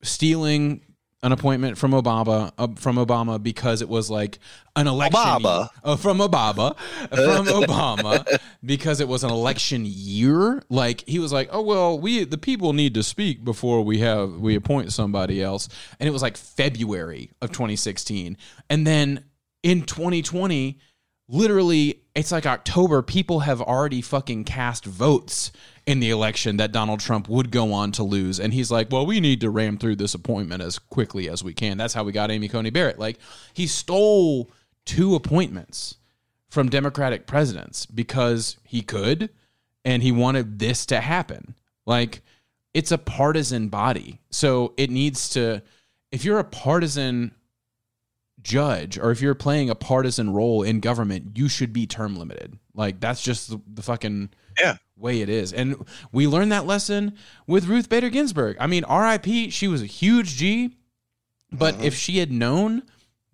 [0.01, 0.81] stealing
[1.25, 4.37] an appointment from Obama uh, from Obama because it was like
[4.75, 5.69] an election Obama.
[5.83, 6.77] uh, from Obama
[7.09, 10.61] from Obama because it was an election year.
[10.69, 14.33] Like he was like, oh well, we the people need to speak before we have
[14.33, 15.67] we appoint somebody else,
[15.99, 18.37] and it was like February of 2016,
[18.69, 19.25] and then
[19.63, 20.77] in 2020
[21.27, 25.51] literally it's like October, people have already fucking cast votes
[25.85, 28.39] in the election that Donald Trump would go on to lose.
[28.39, 31.53] And he's like, well, we need to ram through this appointment as quickly as we
[31.53, 31.77] can.
[31.77, 32.97] That's how we got Amy Coney Barrett.
[32.97, 33.19] Like,
[33.53, 34.49] he stole
[34.85, 35.97] two appointments
[36.49, 39.29] from Democratic presidents because he could
[39.83, 41.53] and he wanted this to happen.
[41.85, 42.21] Like,
[42.73, 44.21] it's a partisan body.
[44.29, 45.61] So it needs to,
[46.11, 47.35] if you're a partisan
[48.45, 52.57] judge or if you're playing a partisan role in government, you should be term limited.
[52.73, 54.77] Like that's just the, the fucking Yeah.
[54.95, 55.51] way it is.
[55.51, 57.17] And we learned that lesson
[57.47, 58.55] with Ruth Bader Ginsburg.
[58.59, 60.77] I mean, RIP, she was a huge G,
[61.51, 61.83] but mm-hmm.
[61.83, 62.83] if she had known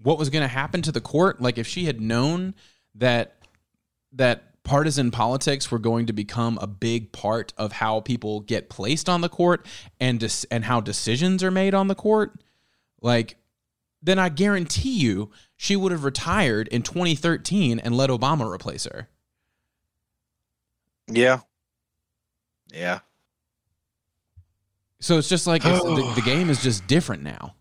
[0.01, 2.55] what was going to happen to the court, like if she had known
[2.95, 3.35] that
[4.13, 9.09] that partisan politics were going to become a big part of how people get placed
[9.09, 9.65] on the court
[9.99, 12.43] and dis- and how decisions are made on the court,
[13.01, 13.35] like
[14.01, 19.07] then I guarantee you she would have retired in 2013 and let Obama replace her.
[21.07, 21.39] Yeah.
[22.73, 22.99] Yeah.
[24.99, 27.55] So it's just like it's, the, the game is just different now.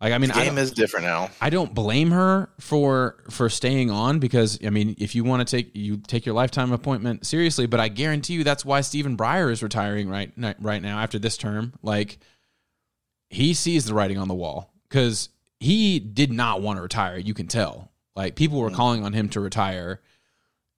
[0.00, 1.30] Like I mean, The I game don't, is different now.
[1.40, 5.56] I don't blame her for for staying on because I mean, if you want to
[5.56, 9.50] take you take your lifetime appointment seriously, but I guarantee you that's why Stephen Breyer
[9.50, 11.72] is retiring right right now after this term.
[11.82, 12.18] Like
[13.30, 15.30] he sees the writing on the wall because
[15.60, 17.18] he did not want to retire.
[17.18, 17.90] You can tell.
[18.14, 18.74] Like people were mm.
[18.74, 20.00] calling on him to retire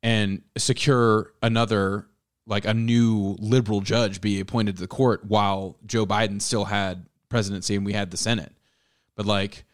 [0.02, 2.06] and secure another
[2.46, 7.06] like a new liberal judge be appointed to the court while Joe Biden still had
[7.28, 8.52] presidency and we had the Senate.
[9.16, 9.64] But like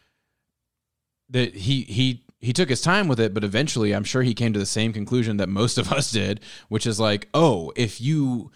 [1.31, 4.53] that he he he took his time with it, but eventually I'm sure he came
[4.53, 8.51] to the same conclusion that most of us did, which is like, oh, if you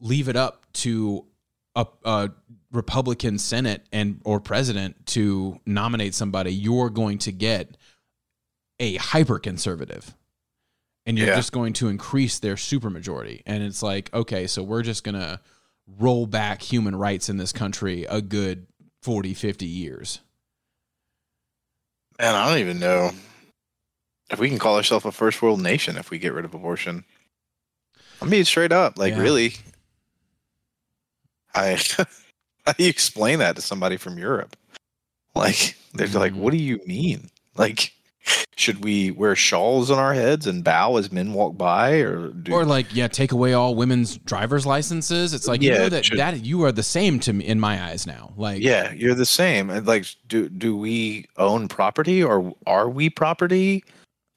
[0.00, 1.26] leave it up to
[1.74, 2.30] a, a
[2.72, 7.76] Republican Senate and or president to nominate somebody, you're going to get
[8.78, 10.14] a hyper conservative.
[11.06, 11.36] And you're Yeah.
[11.36, 13.42] just going to increase their supermajority.
[13.46, 15.40] And it's like, okay, so we're just gonna
[15.98, 18.66] roll back human rights in this country a good
[19.02, 20.20] 40, 50 years.
[22.18, 23.10] Man, I don't even know
[24.30, 27.04] if we can call ourselves a first world nation if we get rid of abortion.
[28.22, 28.98] I mean, straight up.
[28.98, 29.22] Like, Yeah.
[29.22, 29.54] really?
[31.54, 31.80] I
[32.66, 34.56] how do you explain that to somebody from Europe?
[35.34, 36.36] Like, they're like, Mhm.
[36.38, 37.30] what do you mean?
[37.56, 37.92] Like,
[38.56, 42.52] should we wear shawls on our heads and bow as men walk by, or do
[42.52, 46.04] or like yeah take away all women's driver's licenses it's like you Yeah, know that
[46.04, 49.14] should- that you are the same to me in my eyes now like Yeah, you're
[49.14, 49.70] the same.
[49.70, 53.82] And like, do do we own property or are we property?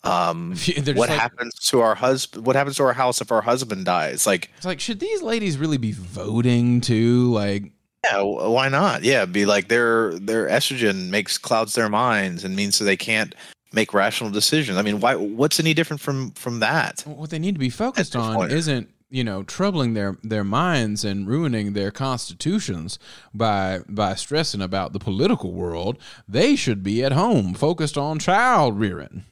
[0.05, 2.45] Um, what like- happens to our husband?
[2.45, 4.26] What happens to our house if our husband dies?
[4.26, 7.72] Like, it's like should these ladies really be voting too like
[8.04, 9.04] yeah, uh, why not?
[9.04, 13.36] Yeah, be like their their estrogen makes clouds their minds and means so they can't
[13.72, 14.78] make rational decisions.
[14.78, 15.16] I mean, why?
[15.16, 17.01] What's any different from from that?
[17.06, 18.51] what they need to be focused on point.
[18.51, 22.97] isn't you know troubling their their minds and ruining their constitutions
[23.34, 28.80] by by stressing about the political world they should be at home focused on child
[28.80, 29.24] rearing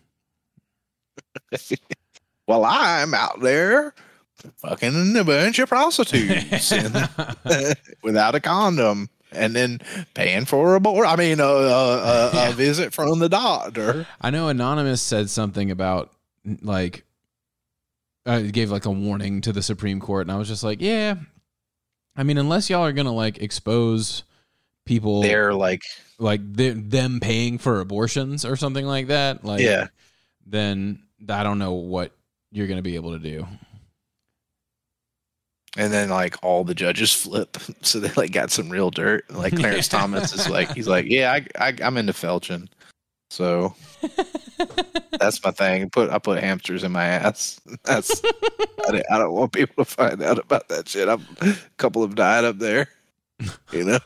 [2.48, 3.96] well I'm out there
[4.58, 7.10] fucking a bunch of prostitutes and-
[8.04, 9.10] without a condom.
[9.34, 9.80] And then
[10.14, 11.06] paying for a board.
[11.06, 14.06] I mean, a, a, a, a visit from the doctor.
[14.20, 16.12] I know Anonymous said something about
[16.62, 17.06] like
[18.26, 21.16] uh, gave like a warning to the Supreme Court, and I was just like, yeah.
[22.14, 24.24] I mean, unless y'all are gonna like expose
[24.86, 25.84] people They're like,
[26.20, 29.88] like th- them paying for abortions or something like that, like yeah,
[30.46, 32.12] then I don't know what
[32.52, 33.48] you're gonna be able to do.
[35.78, 39.30] And then like all the judges flip, so they like got some real dirt.
[39.32, 42.68] Like Clarence Thomas is like, he's like, yeah, I, I I'm into felching,
[43.30, 43.74] so
[45.20, 45.90] that's my thing.
[45.90, 47.60] Put I put hamsters in my ass.
[47.84, 48.22] That's
[48.88, 51.08] I, don't- I don't want people to find out about that shit.
[51.08, 52.88] I'm, a couple have died up there.
[53.72, 54.00] You know,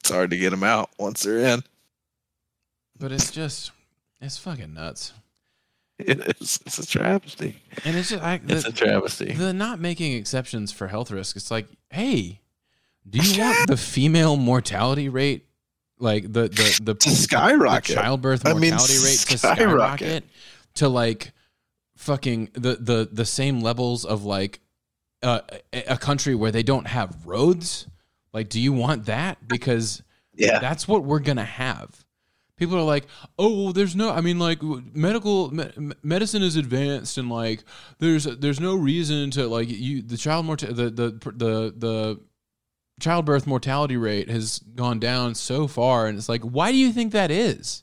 [0.00, 1.62] it's hard to get them out once they're in.
[2.98, 3.72] But it's just
[4.20, 5.12] it's fucking nuts,
[5.98, 6.58] It is.
[6.66, 7.56] It's a travesty.
[7.84, 9.32] and it's just I, It's a travesty.
[9.32, 11.36] the not making exceptions for health risk.
[11.36, 12.40] It's like, hey,
[13.08, 15.46] do you want the female mortality rate,
[15.98, 17.86] like the the the, To skyrocket.
[17.88, 19.58] the childbirth I mean, mortality rate to skyrocket.
[19.58, 20.24] skyrocket
[20.74, 21.32] to like
[21.96, 24.60] fucking the the the same levels of like
[25.22, 25.40] uh,
[25.72, 27.86] a a country where they don't have roads?
[28.34, 29.48] Like, do you want that?
[29.48, 30.02] Because
[30.34, 30.58] Yeah.
[30.58, 32.04] that's what we're gonna have.
[32.56, 33.06] People are like,
[33.38, 34.10] oh, well, there's no.
[34.10, 37.62] I mean, like, medical me- medicine is advanced, and like,
[37.98, 42.20] there's there's no reason to like you the child morta- the the the the
[42.98, 47.12] childbirth mortality rate has gone down so far, and it's like, why do you think
[47.12, 47.82] that is?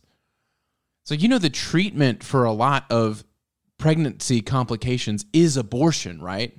[1.04, 3.24] It's like you know the treatment for a lot of
[3.78, 6.58] pregnancy complications is abortion, right?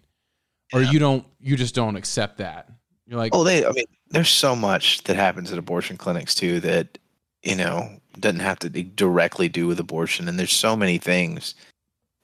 [0.73, 2.69] Or you don't you just don't accept that.
[3.07, 3.65] You're like, Oh, they.
[3.67, 6.99] I mean, there's so much that happens at abortion clinics too that
[7.43, 11.55] you know doesn't have to directly do with abortion, and there's so many things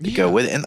[0.00, 0.52] that go with it.
[0.52, 0.64] And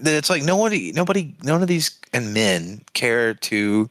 [0.00, 3.88] that it's like nobody, nobody, none of these and men care to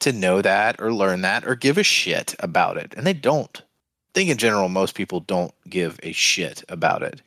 [0.00, 3.58] to know that or learn that or give a shit about it, and they don't.
[3.60, 7.22] I think in general, most people don't give a shit about it,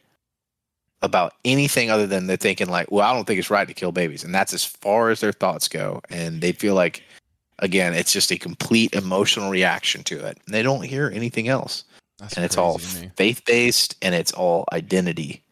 [1.01, 3.91] about anything other than they're thinking like, well, I don't think it's right to kill
[3.91, 7.03] babies, and that's as far as their thoughts go, and they feel like,
[7.59, 11.83] again, it's just a complete emotional reaction to it, and they don't hear anything else
[12.23, 13.11] That's and it's all crazy to me.
[13.17, 15.43] faith based and it's all identity.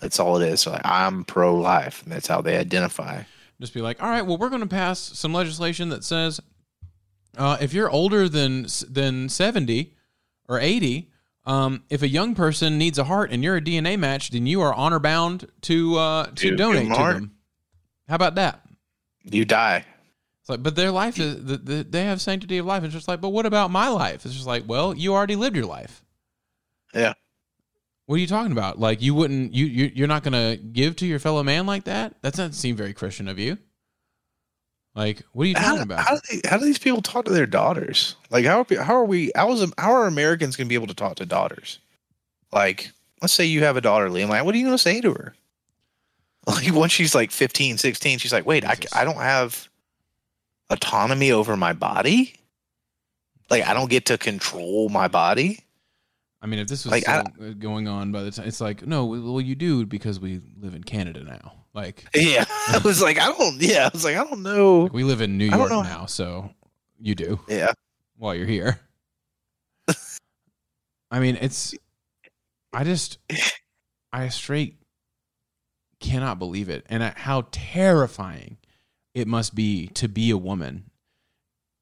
[0.00, 0.60] That's all it is.
[0.60, 3.22] So like, I'm pro life, and that's how they identify.
[3.58, 6.40] just be like, all right, well, we're going to pass some legislation that says
[7.38, 9.94] uh, if you're older than than seventy
[10.46, 11.10] or eighty,
[11.46, 14.60] um, if a young person needs a heart and you're a DNA match, then you
[14.60, 17.32] are honor bound to uh, to Dude, donate to them.
[18.08, 18.60] How about that?
[19.22, 19.86] You die.
[20.44, 22.84] It's like, but their life is the, the, they have sanctity of life.
[22.84, 24.26] It's just like, but what about my life?
[24.26, 26.04] It's just like, well, you already lived your life.
[26.92, 27.14] Yeah.
[28.04, 28.78] What are you talking about?
[28.78, 32.20] Like, you wouldn't you, you you're not gonna give to your fellow man like that?
[32.20, 33.56] That doesn't seem very Christian of you.
[34.94, 36.00] Like, what are you How, talking about?
[36.00, 38.14] how, do they, how do these people talk to their daughters?
[38.28, 39.32] Like, how are, how are we?
[39.34, 41.78] How is how are Americans going to be able to talk to daughters?
[42.52, 42.92] Like,
[43.22, 44.28] let's say you have a daughter, Liam.
[44.28, 45.34] Like, what are you going to say to her?
[46.46, 48.76] Like, once she's like 15, 16, she's like, wait, I.
[48.92, 49.66] I don't have
[50.70, 52.34] autonomy over my body.
[53.50, 55.60] Like, I don't get to control my body.
[56.40, 58.86] I mean, if this was Like, I- uh, going on by the time, it's like,
[58.86, 61.52] no, well, you do because we live in Canada now.
[61.74, 63.60] Like, Yeah, I was like, I don't.
[63.60, 64.84] Yeah, I was like, I don't know.
[64.92, 66.50] we live in New York now, so
[67.00, 67.72] you do Yeah,
[68.16, 68.78] while you're here.
[71.10, 71.74] I mean, it's.
[72.72, 73.18] I just,
[74.12, 74.76] I straight
[76.00, 78.56] cannot believe it, and how terrifying
[79.14, 80.90] it must be to be a woman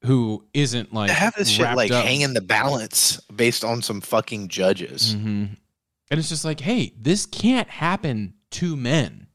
[0.05, 3.81] who isn't like to have this shit like up- hang in the balance based on
[3.81, 5.15] some fucking judges.
[5.15, 5.57] Mhm.
[6.11, 9.27] And it's just like, hey, this can't happen to men.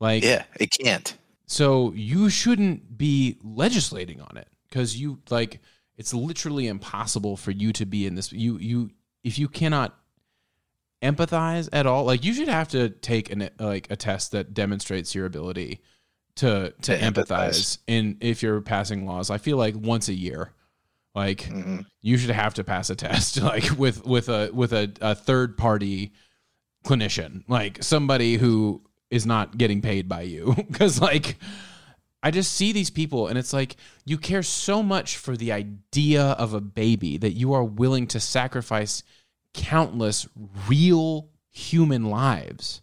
[0.00, 1.16] Like, Yeah, it can't.
[1.46, 5.60] so you shouldn't be legislating on it because you like
[5.96, 8.30] it's literally impossible for you to be in this.
[8.30, 8.90] You you
[9.24, 9.98] if you cannot
[11.02, 15.14] empathize at all, like you should have to take an like a test that demonstrates
[15.14, 15.80] your ability
[16.38, 17.28] to to, To empathize.
[17.28, 17.78] empathize.
[17.86, 19.30] in if you're passing laws.
[19.30, 20.52] I feel like once a year,
[21.14, 21.84] like Mhm.
[22.02, 25.56] you should have to pass a test like with with a with a, a third
[25.58, 26.12] party
[26.84, 28.80] clinician like somebody who
[29.10, 31.36] is not getting paid by you because like
[32.22, 36.22] i just see these people and it's like you care so much for the idea
[36.22, 39.02] of a baby that you are willing to sacrifice
[39.54, 40.28] countless
[40.68, 42.80] real human lives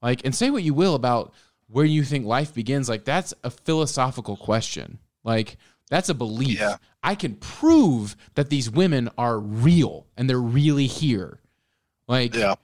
[0.00, 1.34] like and say what you will about
[1.68, 4.98] where you think life begins like that's a philosophical question.
[5.22, 5.56] Like
[5.90, 6.58] that's a belief.
[6.58, 6.76] Yeah.
[7.02, 11.40] i can prove that these women are real and they're really here.
[12.06, 12.54] Like Yeah,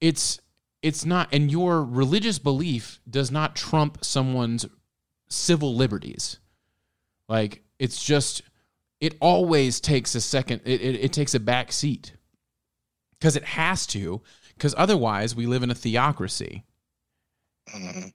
[0.00, 0.40] it's
[0.82, 4.66] it's not and your religious belief does not trump someone's
[5.28, 6.38] civil liberties.
[7.28, 8.42] Like it's just
[9.00, 12.12] it always takes a second it, it, it takes a back seat.
[13.18, 14.20] Because it has to
[14.54, 16.64] because otherwise we live in a theocracy
[17.74, 18.12] Mhm.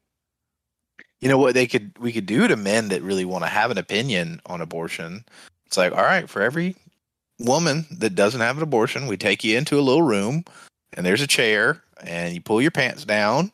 [1.19, 3.69] You know what they could we could do to men that really want to have
[3.71, 5.23] an opinion on abortion?
[5.67, 6.75] It's like, all right, for every
[7.39, 10.43] woman that doesn't have an abortion, we take you into a little room
[10.93, 13.51] and there's a chair and you pull your pants down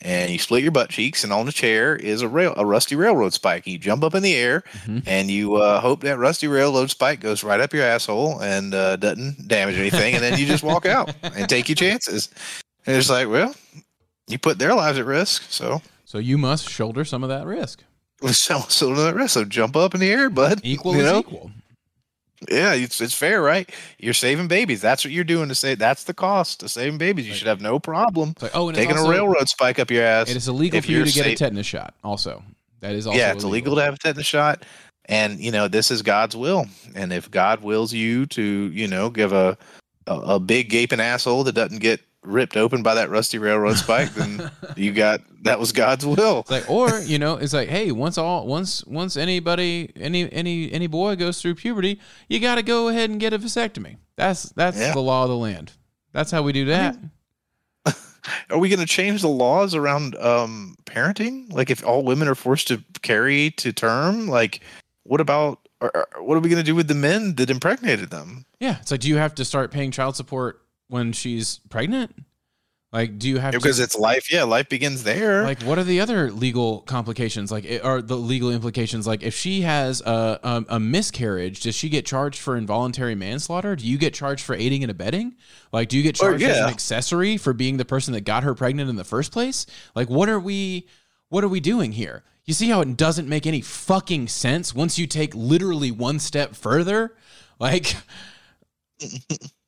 [0.00, 2.94] and you split your butt cheeks and on the chair is a rail a rusty
[2.94, 3.66] railroad spike.
[3.66, 5.02] You jump up in the air Mhm.
[5.06, 8.94] and you uh, hope that rusty railroad spike goes right up your asshole and uh,
[8.96, 12.28] doesn't damage anything and then you just walk out and take your chances.
[12.86, 13.54] And it's like, well,
[14.28, 17.82] you put their lives at risk, so so you must shoulder some of that risk
[18.30, 19.34] so so that risk.
[19.34, 20.60] So jump up in the air, bud.
[20.62, 21.18] equal you is know?
[21.20, 21.50] equal
[22.50, 23.68] Yeah, it's it's fair, right?
[23.98, 24.80] You're saving babies.
[24.80, 25.74] That's what you're doing to say.
[25.74, 27.26] That's the cost of saving babies.
[27.26, 30.04] You should have no problem like oh and taking also, a railroad spike up your
[30.04, 30.30] ass.
[30.30, 32.42] it is illegal for you to get a tetanus shot also
[32.80, 34.64] that is also yeah, it's illegal to have a tetanus shot,
[35.06, 36.66] and you know this is God's will.
[36.94, 39.58] And if God wills you to, you know, give a
[40.06, 44.12] a, a big gaping asshole that doesn't get ripped open by that rusty railroad spike,
[44.14, 46.40] then you got that was God's will.
[46.40, 50.70] It's like, or you know, it's like, hey, once all once once anybody any any
[50.72, 53.96] any boy goes through puberty, you got to go ahead and get a vasectomy.
[54.16, 54.92] That's that's Yeah.
[54.92, 55.72] the law of the land.
[56.12, 56.96] That's how we do that.
[58.50, 61.50] Are we going to change the laws around um, parenting?
[61.50, 64.60] Like, if all women are forced to carry to term, like,
[65.04, 68.10] what about or, or what are we going to do with the men that impregnated
[68.10, 68.44] them?
[68.60, 72.14] Yeah, it's like, do you have to start paying child support when she's pregnant?
[72.90, 73.82] Like, do you have Because to?
[73.82, 74.32] it's life.
[74.32, 75.42] Yeah, life begins there.
[75.42, 77.52] like, what are the other legal complications?
[77.52, 79.06] Like, it- are the legal implications?
[79.06, 83.76] Like, if she has a, a a miscarriage, does she get charged for involuntary manslaughter?
[83.76, 85.36] Do you get charged for aiding and abetting?
[85.70, 88.42] Like, do you get Or, charged as an accessory for being the person that got
[88.42, 89.66] her pregnant in the first place?
[89.94, 90.86] Like, what are we?
[91.28, 92.24] What are we doing here?
[92.46, 96.56] You see how it doesn't make any fucking sense once you take literally one step
[96.56, 97.12] further?
[97.60, 97.96] Like,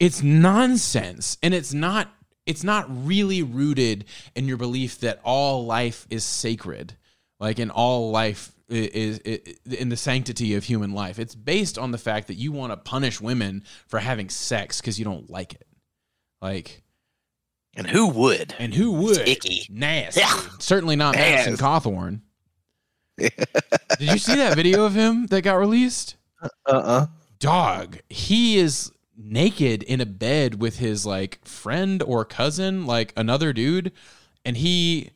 [0.00, 2.08] it's nonsense and it's not
[2.46, 4.04] it's not really rooted
[4.34, 6.94] in your belief that all life is sacred
[7.38, 9.40] like in all life i- is, is,
[9.72, 12.76] in the sanctity of human life it's based on the fact that you want to
[12.76, 15.66] punish women for having sex because you don't like it
[16.42, 16.82] like
[17.76, 18.52] and who would?
[18.58, 19.64] and who would icky.
[19.70, 20.40] nasty Yeah.
[20.58, 21.62] certainly not Madison Nasty.
[21.64, 22.20] Cawthorn
[23.18, 27.06] did you see that video of him that got released Uh uh
[27.38, 28.90] dog he is
[29.22, 33.92] naked in a bed with his like friend or cousin like another dude
[34.44, 35.10] and he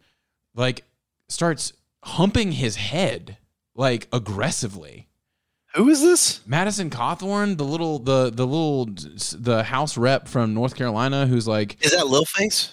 [0.55, 0.85] like
[1.29, 1.73] starts
[2.05, 3.39] humping his head
[3.75, 5.09] like aggressively
[5.75, 6.41] Who is this?
[6.47, 11.83] madison cawthorn the little the the little the house rep from north carolina who's like
[11.85, 12.73] Is that Lil Face?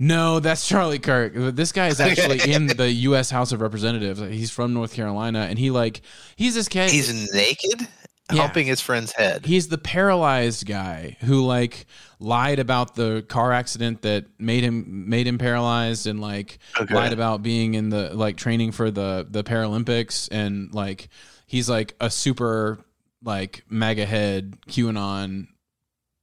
[0.00, 1.32] no, that's Charlie Kirk.
[1.34, 3.30] This guy is actually in the U.S.
[3.30, 4.20] House of Representatives.
[4.20, 6.02] He's from North Carolina, and he like
[6.36, 6.90] he's this cat.
[6.92, 7.88] He's naked,
[8.30, 8.42] Yeah.
[8.42, 9.46] humping his friend's head.
[9.46, 11.86] He's the paralyzed guy who like
[12.20, 16.94] lied about the car accident that made him made him paralyzed and like Okay.
[16.94, 21.08] lied about being in the like training for the the Paralympics and like
[21.46, 22.78] he's like a super
[23.22, 25.46] like mega head QAnon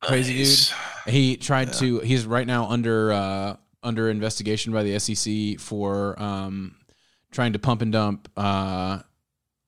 [0.02, 0.70] crazy Nice.
[1.06, 1.14] dude.
[1.14, 6.76] He tried to he's right now under uh under investigation by the SEC for um
[7.32, 9.00] trying to pump and dump uh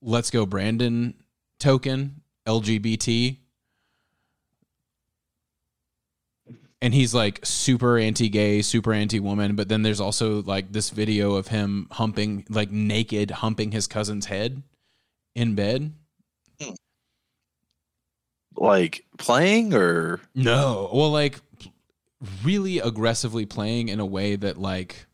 [0.04, 1.16] Let's Go Brandon
[1.60, 3.38] token LGBT.
[6.82, 11.48] And he's like super anti-gay, super anti-woman, but then there's also like this video of
[11.48, 14.62] him humping like naked humping his cousin's head
[15.36, 15.94] in bed.
[18.56, 20.90] Like playing or No.
[20.94, 21.40] Well, like
[22.44, 25.06] really aggressively playing in a way that like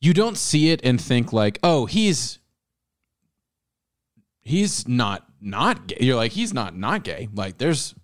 [0.00, 2.38] you don't see it and think like, "Oh, he's
[4.40, 7.94] he's not not gay." You're like, "He's not not gay." Like there's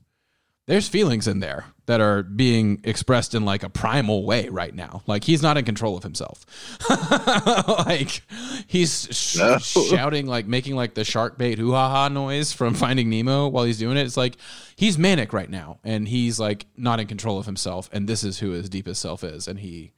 [0.66, 5.02] there's feelings in there that are being expressed in like a primal way right now.
[5.06, 6.46] Like he's not in control of himself.
[7.86, 8.22] like
[8.66, 9.58] he's sh- No.
[9.58, 13.64] shouting, like making like the shark bait hoo ha ha noise from Finding Nemo while
[13.64, 14.06] he's doing it.
[14.06, 14.36] It's like
[14.76, 17.90] he's manic right now, and he's like not in control of himself.
[17.92, 19.92] And this is who his deepest self is, and he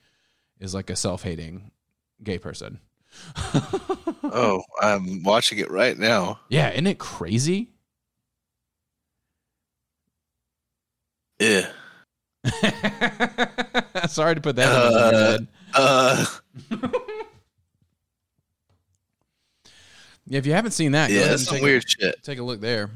[0.59, 1.71] is like a self hating
[2.25, 2.81] gay person.
[4.25, 6.41] oh, I'm watching it right now.
[6.49, 7.71] Yeah, isn't it crazy?
[11.39, 11.69] Yeah.
[14.09, 15.49] Sorry to put that in Uh, head.
[15.75, 16.27] Uh,
[20.29, 22.23] Yeah, if you haven't seen that, yeah, that's some weird A, shit.
[22.25, 22.91] take a look there.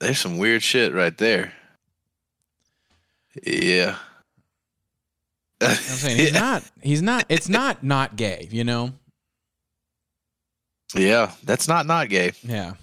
[0.00, 1.54] There's some weird shit right there.
[3.42, 3.96] Yeah.
[5.60, 6.62] I'm saying he's not.
[6.82, 7.24] He's not.
[7.28, 8.48] It's not not gay.
[8.50, 8.92] You know.
[10.94, 12.32] yeah, that's not not gay.
[12.42, 12.74] Yeah.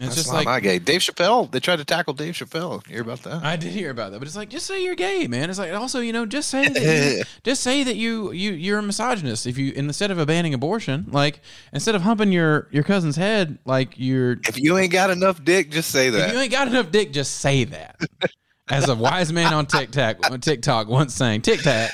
[0.00, 0.78] It's That's just not like not gay.
[0.78, 1.50] Dave Chappelle.
[1.50, 2.86] They tried to tackle Dave Chappelle.
[2.88, 3.44] You hear about that?
[3.44, 5.50] I did hear about that, but it's like just say you're gay, man.
[5.50, 8.78] It's like also you know just say that you, just say that you you you're
[8.78, 9.46] a misogynist.
[9.46, 11.40] If you instead of banning abortion, like
[11.74, 15.70] instead of humping your your cousin's head, like you're if you ain't got enough dick,
[15.70, 16.28] just say that.
[16.28, 18.00] if you ain't got enough dick, just say that.
[18.70, 21.90] As a wise man on TikTok, TikTok once saying, TikTok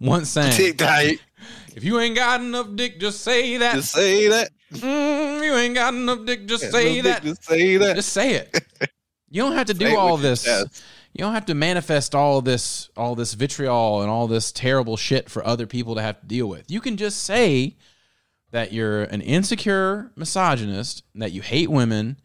[0.00, 1.18] once saying, TikTok.
[1.74, 3.74] if you ain't got enough dick, just say that.
[3.74, 4.50] Just say that.
[4.72, 7.22] Mm, you ain't got enough dick, just say that.
[7.22, 7.96] dick, Just say that.
[7.96, 8.64] Just say it.
[9.30, 10.46] You don't have to do all this.
[11.12, 15.28] You don't have to manifest all this, all this vitriol and all this terrible shit
[15.28, 16.70] for other people to have to deal with.
[16.70, 17.76] You can just say
[18.52, 22.16] that you're an insecure misogynist, that you hate women,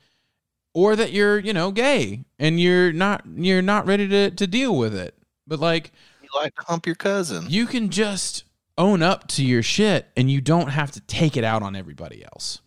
[0.73, 4.75] or that you're, you know, gay and you're not, you're not ready to to deal
[4.75, 5.15] with it.
[5.47, 7.45] But like, You like to hump your cousin.
[7.49, 8.43] you can just
[8.77, 12.23] own up to your shit, and you don't have to take it out on everybody
[12.25, 12.59] else.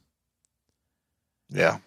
[1.51, 1.79] yeah.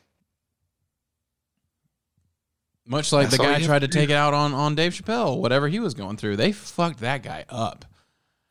[2.85, 5.37] Much like That's the guy tried to to take it out on on Dave Chappelle,
[5.37, 6.37] whatever he was going through.
[6.37, 7.85] They fucked that guy up.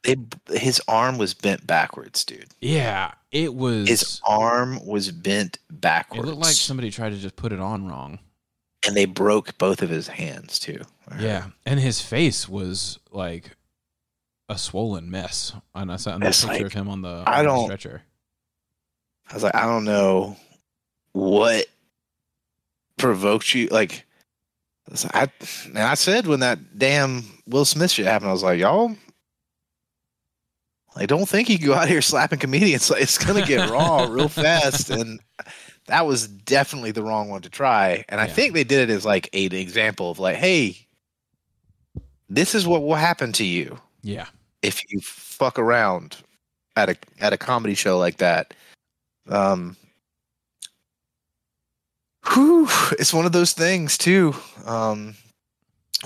[0.05, 0.17] They,
[0.57, 2.47] his arm was bent backwards, dude.
[2.61, 3.89] Yeah, it was.
[3.89, 6.23] His arm was bent backwards.
[6.23, 8.21] it looked like somebody tried to just put it on wrong.
[8.87, 10.83] and they broke both of his hands too.
[11.19, 13.51] Yeah, and his face was like
[14.49, 15.53] a swollen mess.
[15.75, 18.03] And I saw on the picture like, of him on the, on the don't- stretcher.
[19.31, 20.37] I was like, I don't know
[21.13, 21.67] what
[22.97, 23.67] provoked you.
[23.69, 24.07] Like,
[24.89, 25.29] I, like, I
[25.67, 28.95] and I said when that damn Will Smith shit happened, I was like, y'all.
[30.99, 32.91] I don't think you go out here slapping comedians.
[32.91, 35.21] Like, it's gonna get raw real fast, and
[35.87, 38.05] that was definitely the wrong one to try.
[38.09, 38.33] And I Yeah.
[38.35, 40.77] think they did it as like an example of like, hey,
[42.29, 44.27] this is what will happen to you Yeah,
[44.61, 46.17] if you fuck around
[46.77, 48.53] at a at a comedy show like that.
[49.29, 49.77] Um
[52.33, 52.69] whew,
[52.99, 54.35] it's one of those things too,
[54.67, 55.15] um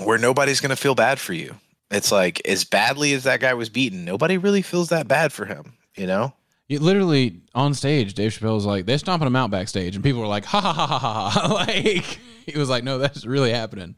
[0.03, 1.55] where nobody's gonna feel bad for you.
[1.93, 5.45] It's like as badly as that guy was beaten, nobody really feels that bad for
[5.45, 6.33] him, you know?
[6.67, 10.21] You literally on stage, Dave Chappelle was like, they're stomping him out backstage, and people
[10.21, 11.53] were like, ha ha ha ha ha.
[11.67, 13.95] like he was like, no, that's really happening.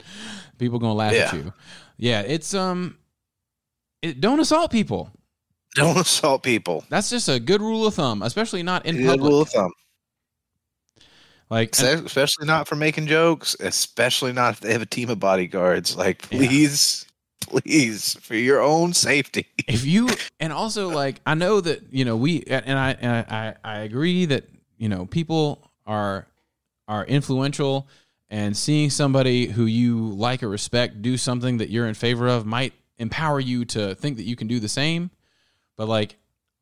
[0.58, 1.54] People gonna laugh at you.
[1.98, 2.98] Yeah, it's um,
[4.02, 5.12] it, don't assault people.
[5.76, 6.84] Don't assault people.
[6.90, 9.30] That's just a good rule of thumb, especially not in Good public.
[9.30, 9.72] rule of thumb.
[11.50, 15.20] Like, and- Especially not for making jokes, especially not if they have a team of
[15.20, 15.96] bodyguards.
[15.96, 16.40] Like, Yeah.
[17.46, 19.48] Please, for your own safety.
[19.68, 23.56] if you and also like I know that you know we and I and I
[23.64, 24.46] I agree that
[24.78, 26.28] you know people are
[26.88, 27.88] are influential
[28.30, 32.46] and seeing somebody who you like or respect do something that you're in favor of
[32.46, 35.12] might empower you to think that you can do the same
[35.78, 36.18] but like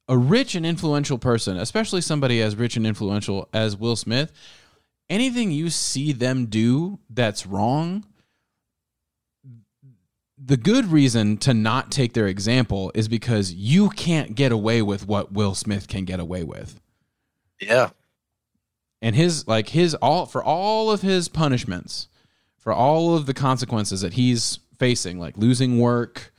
[0.08, 4.32] a rich and influential person especially somebody as rich and influential as Will Smith
[5.10, 8.06] anything you see them do that's wrong
[10.46, 15.08] the good reason to not take their example is because you can't get away with
[15.08, 16.82] what Will Smith can get away with.
[17.60, 17.92] Yeah.
[19.02, 22.08] And his like his all for all of his punishments,
[22.58, 26.34] for all of the consequences that he's facing, like losing work,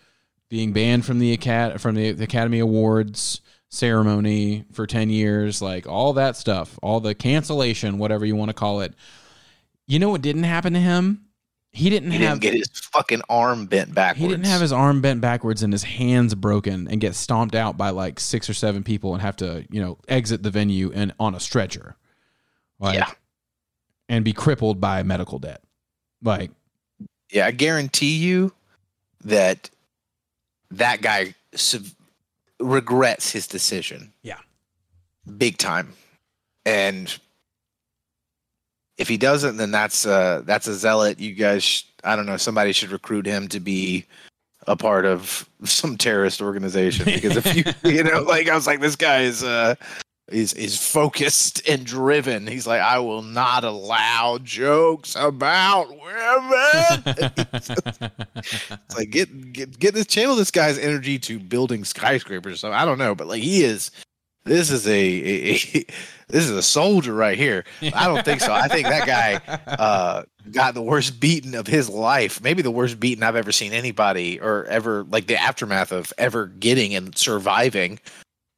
[0.49, 3.41] being banned from the acad from the, Academy Awards
[3.71, 8.55] ceremony for 10 years, like all that stuff, all the cancellation, whatever you want to
[8.55, 8.95] call it.
[9.87, 11.24] You know what didn't happen to him?
[11.75, 14.21] He didn't He have didn't get his fucking arm bent backwards.
[14.23, 17.77] He didn't have his arm bent backwards and his hands broken and get stomped out
[17.77, 21.13] by like six or seven people and have to, you know, exit the venue and
[21.19, 21.97] on a stretcher.
[22.79, 23.11] Like, Yeah.
[24.09, 25.63] And be crippled by medical debt.
[26.23, 26.53] Like,
[27.33, 28.53] Yeah, I guarantee you
[29.25, 29.69] that
[30.71, 31.95] that guy sev-
[32.61, 34.13] regrets his decision.
[34.23, 34.39] Yeah.
[35.39, 35.93] Big time.
[36.65, 37.13] And
[38.99, 41.19] if he doesn't, then that's uh that's a zealot.
[41.19, 42.37] You guys, sh- I don't know.
[42.37, 44.05] Somebody should recruit him to be
[44.67, 48.81] a part of some terrorist organization because if you you know, like I was like,
[48.81, 49.75] this guy is uh
[50.29, 52.47] is is focused and driven.
[52.47, 57.03] He's like, I will not allow jokes about women.
[58.37, 62.79] It's like get get get this channel this guy's energy to building skyscrapers or something.
[62.79, 63.91] I don't know, but like he is
[64.45, 65.87] this is a, a, a
[66.29, 67.65] this is a soldier right here.
[67.95, 68.53] I don't think so.
[68.53, 72.43] I think that guy uh got the worst beating of his life.
[72.43, 76.47] Maybe the worst beating I've ever seen anybody or ever like the aftermath of ever
[76.47, 77.99] getting and surviving.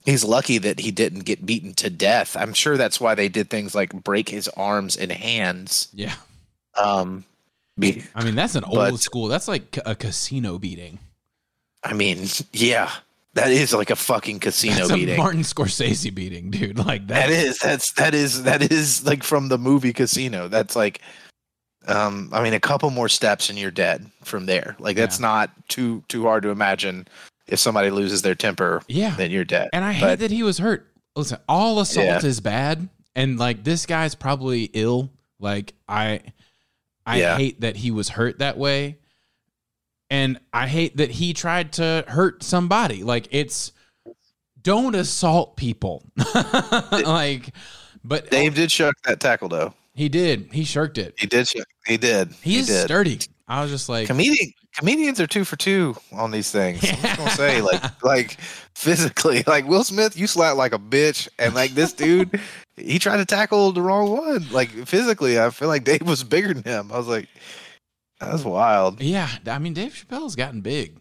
[0.04, 2.36] He's lucky that he didn't get beaten to death.
[2.36, 5.88] I'm sure that's why they did things like break his arms and hands.
[5.92, 6.14] yeah.
[6.80, 7.24] Um
[7.78, 9.26] be- I mean, that's an But- old school.
[9.28, 10.98] That's like a casino beating.
[11.84, 12.90] I mean, yeah,
[13.36, 15.16] that is like a fucking casino That's a beating.
[15.16, 16.78] Martin Scorsese beating, dude.
[16.78, 17.28] Like that.
[17.28, 20.48] that is that's that is that is like from the movie Casino.
[20.48, 21.00] That's like,
[21.86, 24.76] um, I mean, a couple more steps and you're dead from there.
[24.78, 25.26] Like that's Yeah.
[25.28, 27.06] not too too hard to imagine.
[27.46, 29.14] If somebody loses their temper, Yeah.
[29.16, 29.70] then you're dead.
[29.72, 30.86] And I hate But- that he was hurt.
[31.14, 32.24] Listen, all assault Yeah.
[32.26, 35.10] is bad, and like this guy's probably ill.
[35.38, 36.20] Like I,
[37.06, 37.36] I Yeah.
[37.36, 38.98] hate that he was hurt that way,
[40.10, 43.02] and I hate that he tried to hurt somebody.
[43.02, 43.72] Like it's
[44.62, 46.04] don't assault people.
[46.90, 47.52] like,
[48.04, 49.74] but Dave did shuck that tackle though.
[49.94, 50.48] he did.
[50.52, 51.14] He shirked it.
[51.18, 51.48] He did.
[51.86, 52.32] He did.
[52.42, 52.84] He's he did.
[52.84, 53.20] sturdy.
[53.48, 56.82] I was just like, Comedian comedians are two for two on these things.
[56.84, 58.40] I'm just gonna say, like, like
[58.74, 62.40] physically, like Will Smith, you slap like a bitch, and like this dude,
[62.76, 64.46] he tried to tackle the wrong one.
[64.50, 66.92] Like physically, I feel like Dave was bigger than him.
[66.92, 67.28] I was like,
[68.20, 69.00] that's wild.
[69.02, 69.28] yeah.
[69.46, 70.98] I mean, Dave Chappelle's gotten big.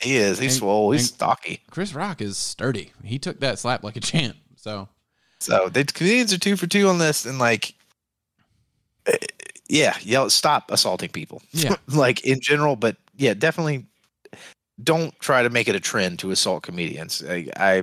[0.00, 0.38] He is.
[0.38, 0.90] He's And- swole.
[0.92, 1.60] He's stocky.
[1.70, 2.92] Chris Rock is sturdy.
[3.04, 4.36] He took that slap like a champ.
[4.56, 4.88] So
[5.38, 7.74] So the comedians are two for two on this, and like,
[9.06, 9.16] eh,
[9.68, 11.42] yeah, yell stop assaulting people.
[11.52, 11.76] Yeah.
[11.88, 13.86] like in general, but yeah, definitely
[14.82, 17.22] don't try to make it a trend to assault comedians.
[17.28, 17.82] I I,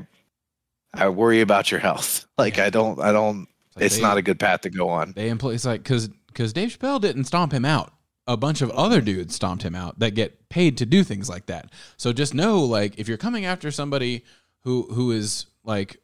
[0.94, 2.26] I worry about your health.
[2.38, 5.12] Like I don't I don't Like it's they- not a good path to go on.
[5.14, 7.92] They employ it's like because because Dave Chappelle didn't stomp him out.
[8.30, 11.48] A bunch of other dudes stomped him out that get paid to do things like
[11.48, 11.72] that.
[11.98, 14.24] So just know, like, if you're coming after somebody
[14.64, 15.98] who who is like,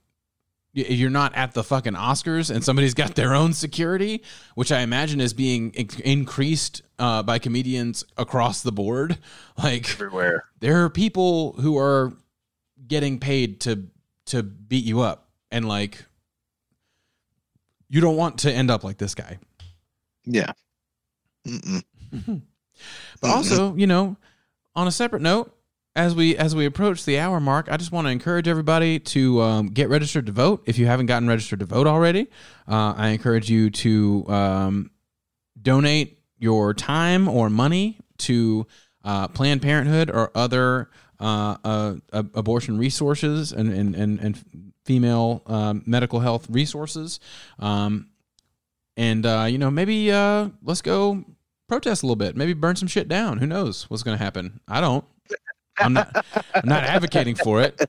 [0.74, 4.24] you're not at the fucking Oscars and somebody's got their own security,
[4.56, 9.18] which I imagine is being in- increased uh, by comedians across the board.
[9.58, 10.44] Like, Everywhere.
[10.60, 12.12] there are people who are
[12.88, 13.88] getting paid to
[14.26, 16.04] to beat you up and like
[17.88, 19.38] you don't want to end up like this guy
[20.26, 20.52] Yeah.
[21.48, 21.84] Mm-mm.
[23.22, 24.16] But also you know
[24.76, 25.52] on a separate note
[25.96, 29.42] as we as we approach the hour mark i just want to encourage everybody to
[29.42, 32.28] um, get registered to vote if you haven't gotten registered to vote already
[32.68, 34.92] uh, i encourage you to um,
[35.62, 38.68] donate your time or money to
[39.04, 40.90] uh, Planned Parenthood or other
[41.20, 47.20] uh, uh, abortion resources and and and, and female um, medical health resources.
[47.60, 48.10] Um,
[48.98, 51.24] and uh, you know, maybe uh, let's go
[51.68, 52.36] protest a little bit.
[52.36, 53.40] Maybe burn some shit down.
[53.40, 54.60] Who knows what's going to happen?
[54.68, 55.06] I don't.
[55.78, 56.26] I'm not.
[56.54, 57.80] I'm not advocating for it.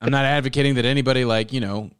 [0.00, 1.90] I'm not advocating that anybody like you know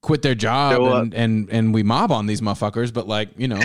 [0.00, 2.92] quit their job and, and and we mob on these motherfuckers.
[2.92, 3.60] But like you know,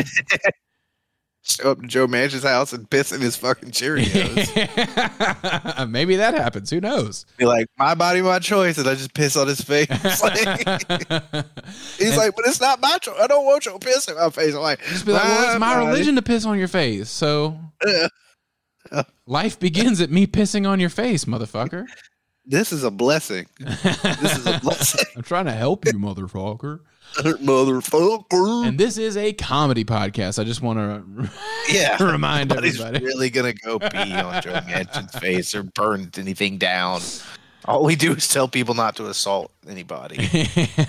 [1.61, 4.09] Show up to Joe Manchin's house and piss in his fucking Cheerios.
[5.89, 6.69] maybe that happens.
[6.69, 7.25] Who knows?
[7.37, 9.87] Be like, my body, my choice, and I just piss on his face.
[10.21, 10.37] Like,
[11.97, 13.15] he's like, but it's not my choice.
[13.19, 14.53] I don't want your piss in my face.
[14.53, 15.87] I'm like, Just be like, well, it's my body.
[15.87, 17.09] religion to piss on your face.
[17.09, 17.59] So
[19.25, 21.85] life begins at me pissing on your face, motherfucker.
[22.45, 23.45] This is a blessing.
[23.59, 26.79] This is a blessing, I'm trying to help you, motherfucker.
[27.15, 28.67] motherfucker.
[28.67, 30.39] And this is a comedy podcast.
[30.39, 31.29] I just want to
[31.69, 33.03] yeah, remind everybody.
[33.03, 37.01] really gonna go pee on Joe Manchin's face or burn anything down.
[37.65, 40.27] All we do is tell people not to assault anybody.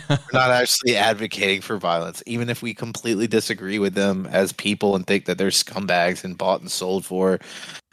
[0.09, 4.97] We're not actually advocating for violence, even if we completely disagree with them as people
[4.97, 7.41] and think that they're scumbags and bought and sold for.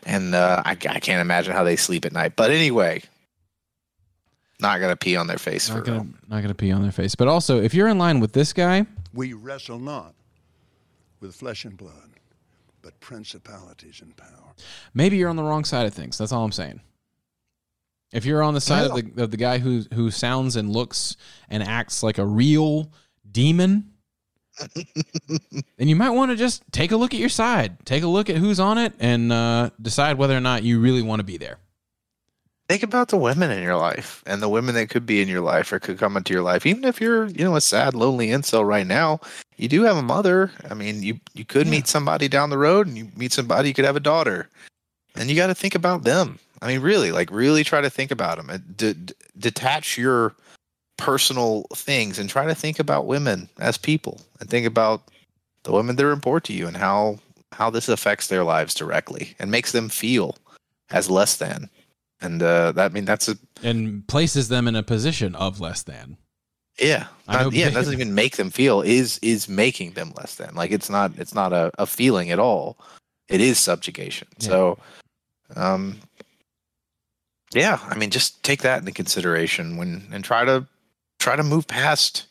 [0.06, 2.38] And uh, I, I can't imagine how they sleep at night.
[2.38, 3.02] But anyway,
[4.60, 6.14] not gonna pee on their face not for gonna real.
[6.28, 7.16] not gonna pee on their face.
[7.16, 10.14] But also, if you're in line with this guy, We wrestle not
[11.20, 12.12] with flesh and blood,
[12.82, 14.54] but principalities and power.
[14.94, 16.18] maybe you're on the wrong side of things.
[16.18, 16.82] That's all I'm saying.
[18.12, 21.16] If you're on the side of the of the guy who who sounds and looks
[21.50, 22.92] and acts like a real
[23.32, 23.92] demon,
[25.78, 28.30] then you might want to just take a look at your side, take a look
[28.30, 31.38] at who's on it, and uh, decide whether or not you really want to be
[31.38, 31.58] there.
[32.70, 35.42] Think about the women in your life and the women that could be in your
[35.42, 36.68] life or could come into your life.
[36.68, 39.20] Even if you're, you know, a sad, lonely incel right now,
[39.58, 40.52] you do have a mother.
[40.70, 43.74] I mean, you you could meet somebody down the road, and you meet somebody you
[43.74, 44.50] could have a daughter,
[45.16, 46.38] and you got to think about them.
[46.62, 48.64] I mean, really, like really try to think about them.
[48.78, 50.36] D- d- detach your
[50.96, 55.02] personal things and try to think about women as people, and think about
[55.64, 57.18] the women that are important to you and how
[57.52, 60.38] how this affects their lives directly and makes them feel
[60.92, 61.68] as less than.
[62.22, 65.84] And uh, that I mean that's a And places them in a position of less
[65.84, 66.18] than.
[66.80, 67.68] yeah, not, yeah.
[67.68, 70.54] It doesn't even make them feel is is making them less than.
[70.56, 72.78] Like it's not it's not a, a feeling at all.
[73.30, 74.28] It is subjugation.
[74.40, 74.48] Yeah.
[74.50, 74.78] So,
[75.56, 76.00] um,
[77.54, 77.80] yeah.
[77.88, 80.66] I mean, just take that into consideration when and try to
[81.20, 82.26] try to move past.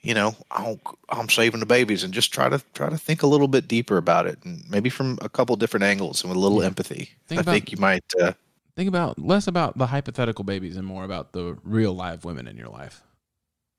[0.00, 3.26] You know, oh, I'm saving the babies, and just try to try to think a
[3.26, 6.40] little bit deeper about it, and maybe from a couple different angles and with a
[6.40, 6.66] little Yeah.
[6.66, 7.08] empathy.
[7.26, 8.04] Think I about- think you might.
[8.20, 8.32] Uh,
[8.76, 12.56] Think about less about the hypothetical babies and more about the real live women in
[12.56, 13.02] your life.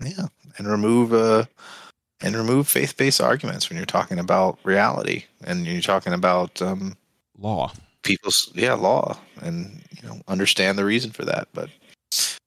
[0.01, 0.27] Yeah,
[0.57, 1.45] and remove uh
[2.21, 6.95] and remove faith-based arguments when you're talking about reality and you're talking about um
[7.37, 7.73] Law.
[8.03, 11.49] people's yeah law and you know understand the reason for that.
[11.53, 11.69] But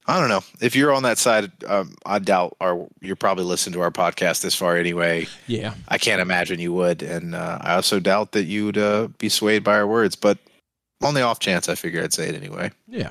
[0.06, 1.52] I don't know if you're on that side.
[1.64, 5.26] Um, I doubt our you're probably listening to our podcast this far anyway.
[5.46, 5.74] Yeah.
[5.88, 9.64] I can't imagine you would, and uh, I also doubt that you'd uh, be swayed
[9.64, 10.16] by our words.
[10.16, 10.38] But
[11.02, 12.70] on the off chance, I figure I'd say it anyway.
[12.86, 13.10] Yeah.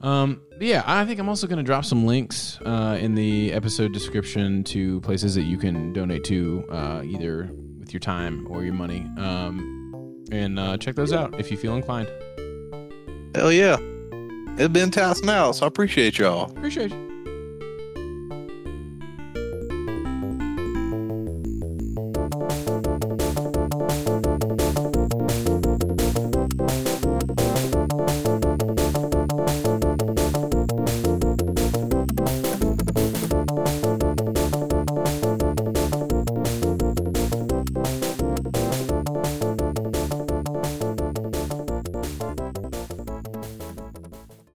[0.00, 3.92] Um, yeah, I think I'm also going to drop some links uh, in the episode
[3.92, 8.74] description to places that you can donate to, uh, either with your time or your
[8.74, 9.00] money.
[9.16, 12.08] Um, and uh, check those out if you feel inclined.
[13.34, 13.76] Hell yeah,
[14.58, 16.50] it's been task now, so I appreciate y'all.
[16.50, 17.13] Appreciate you.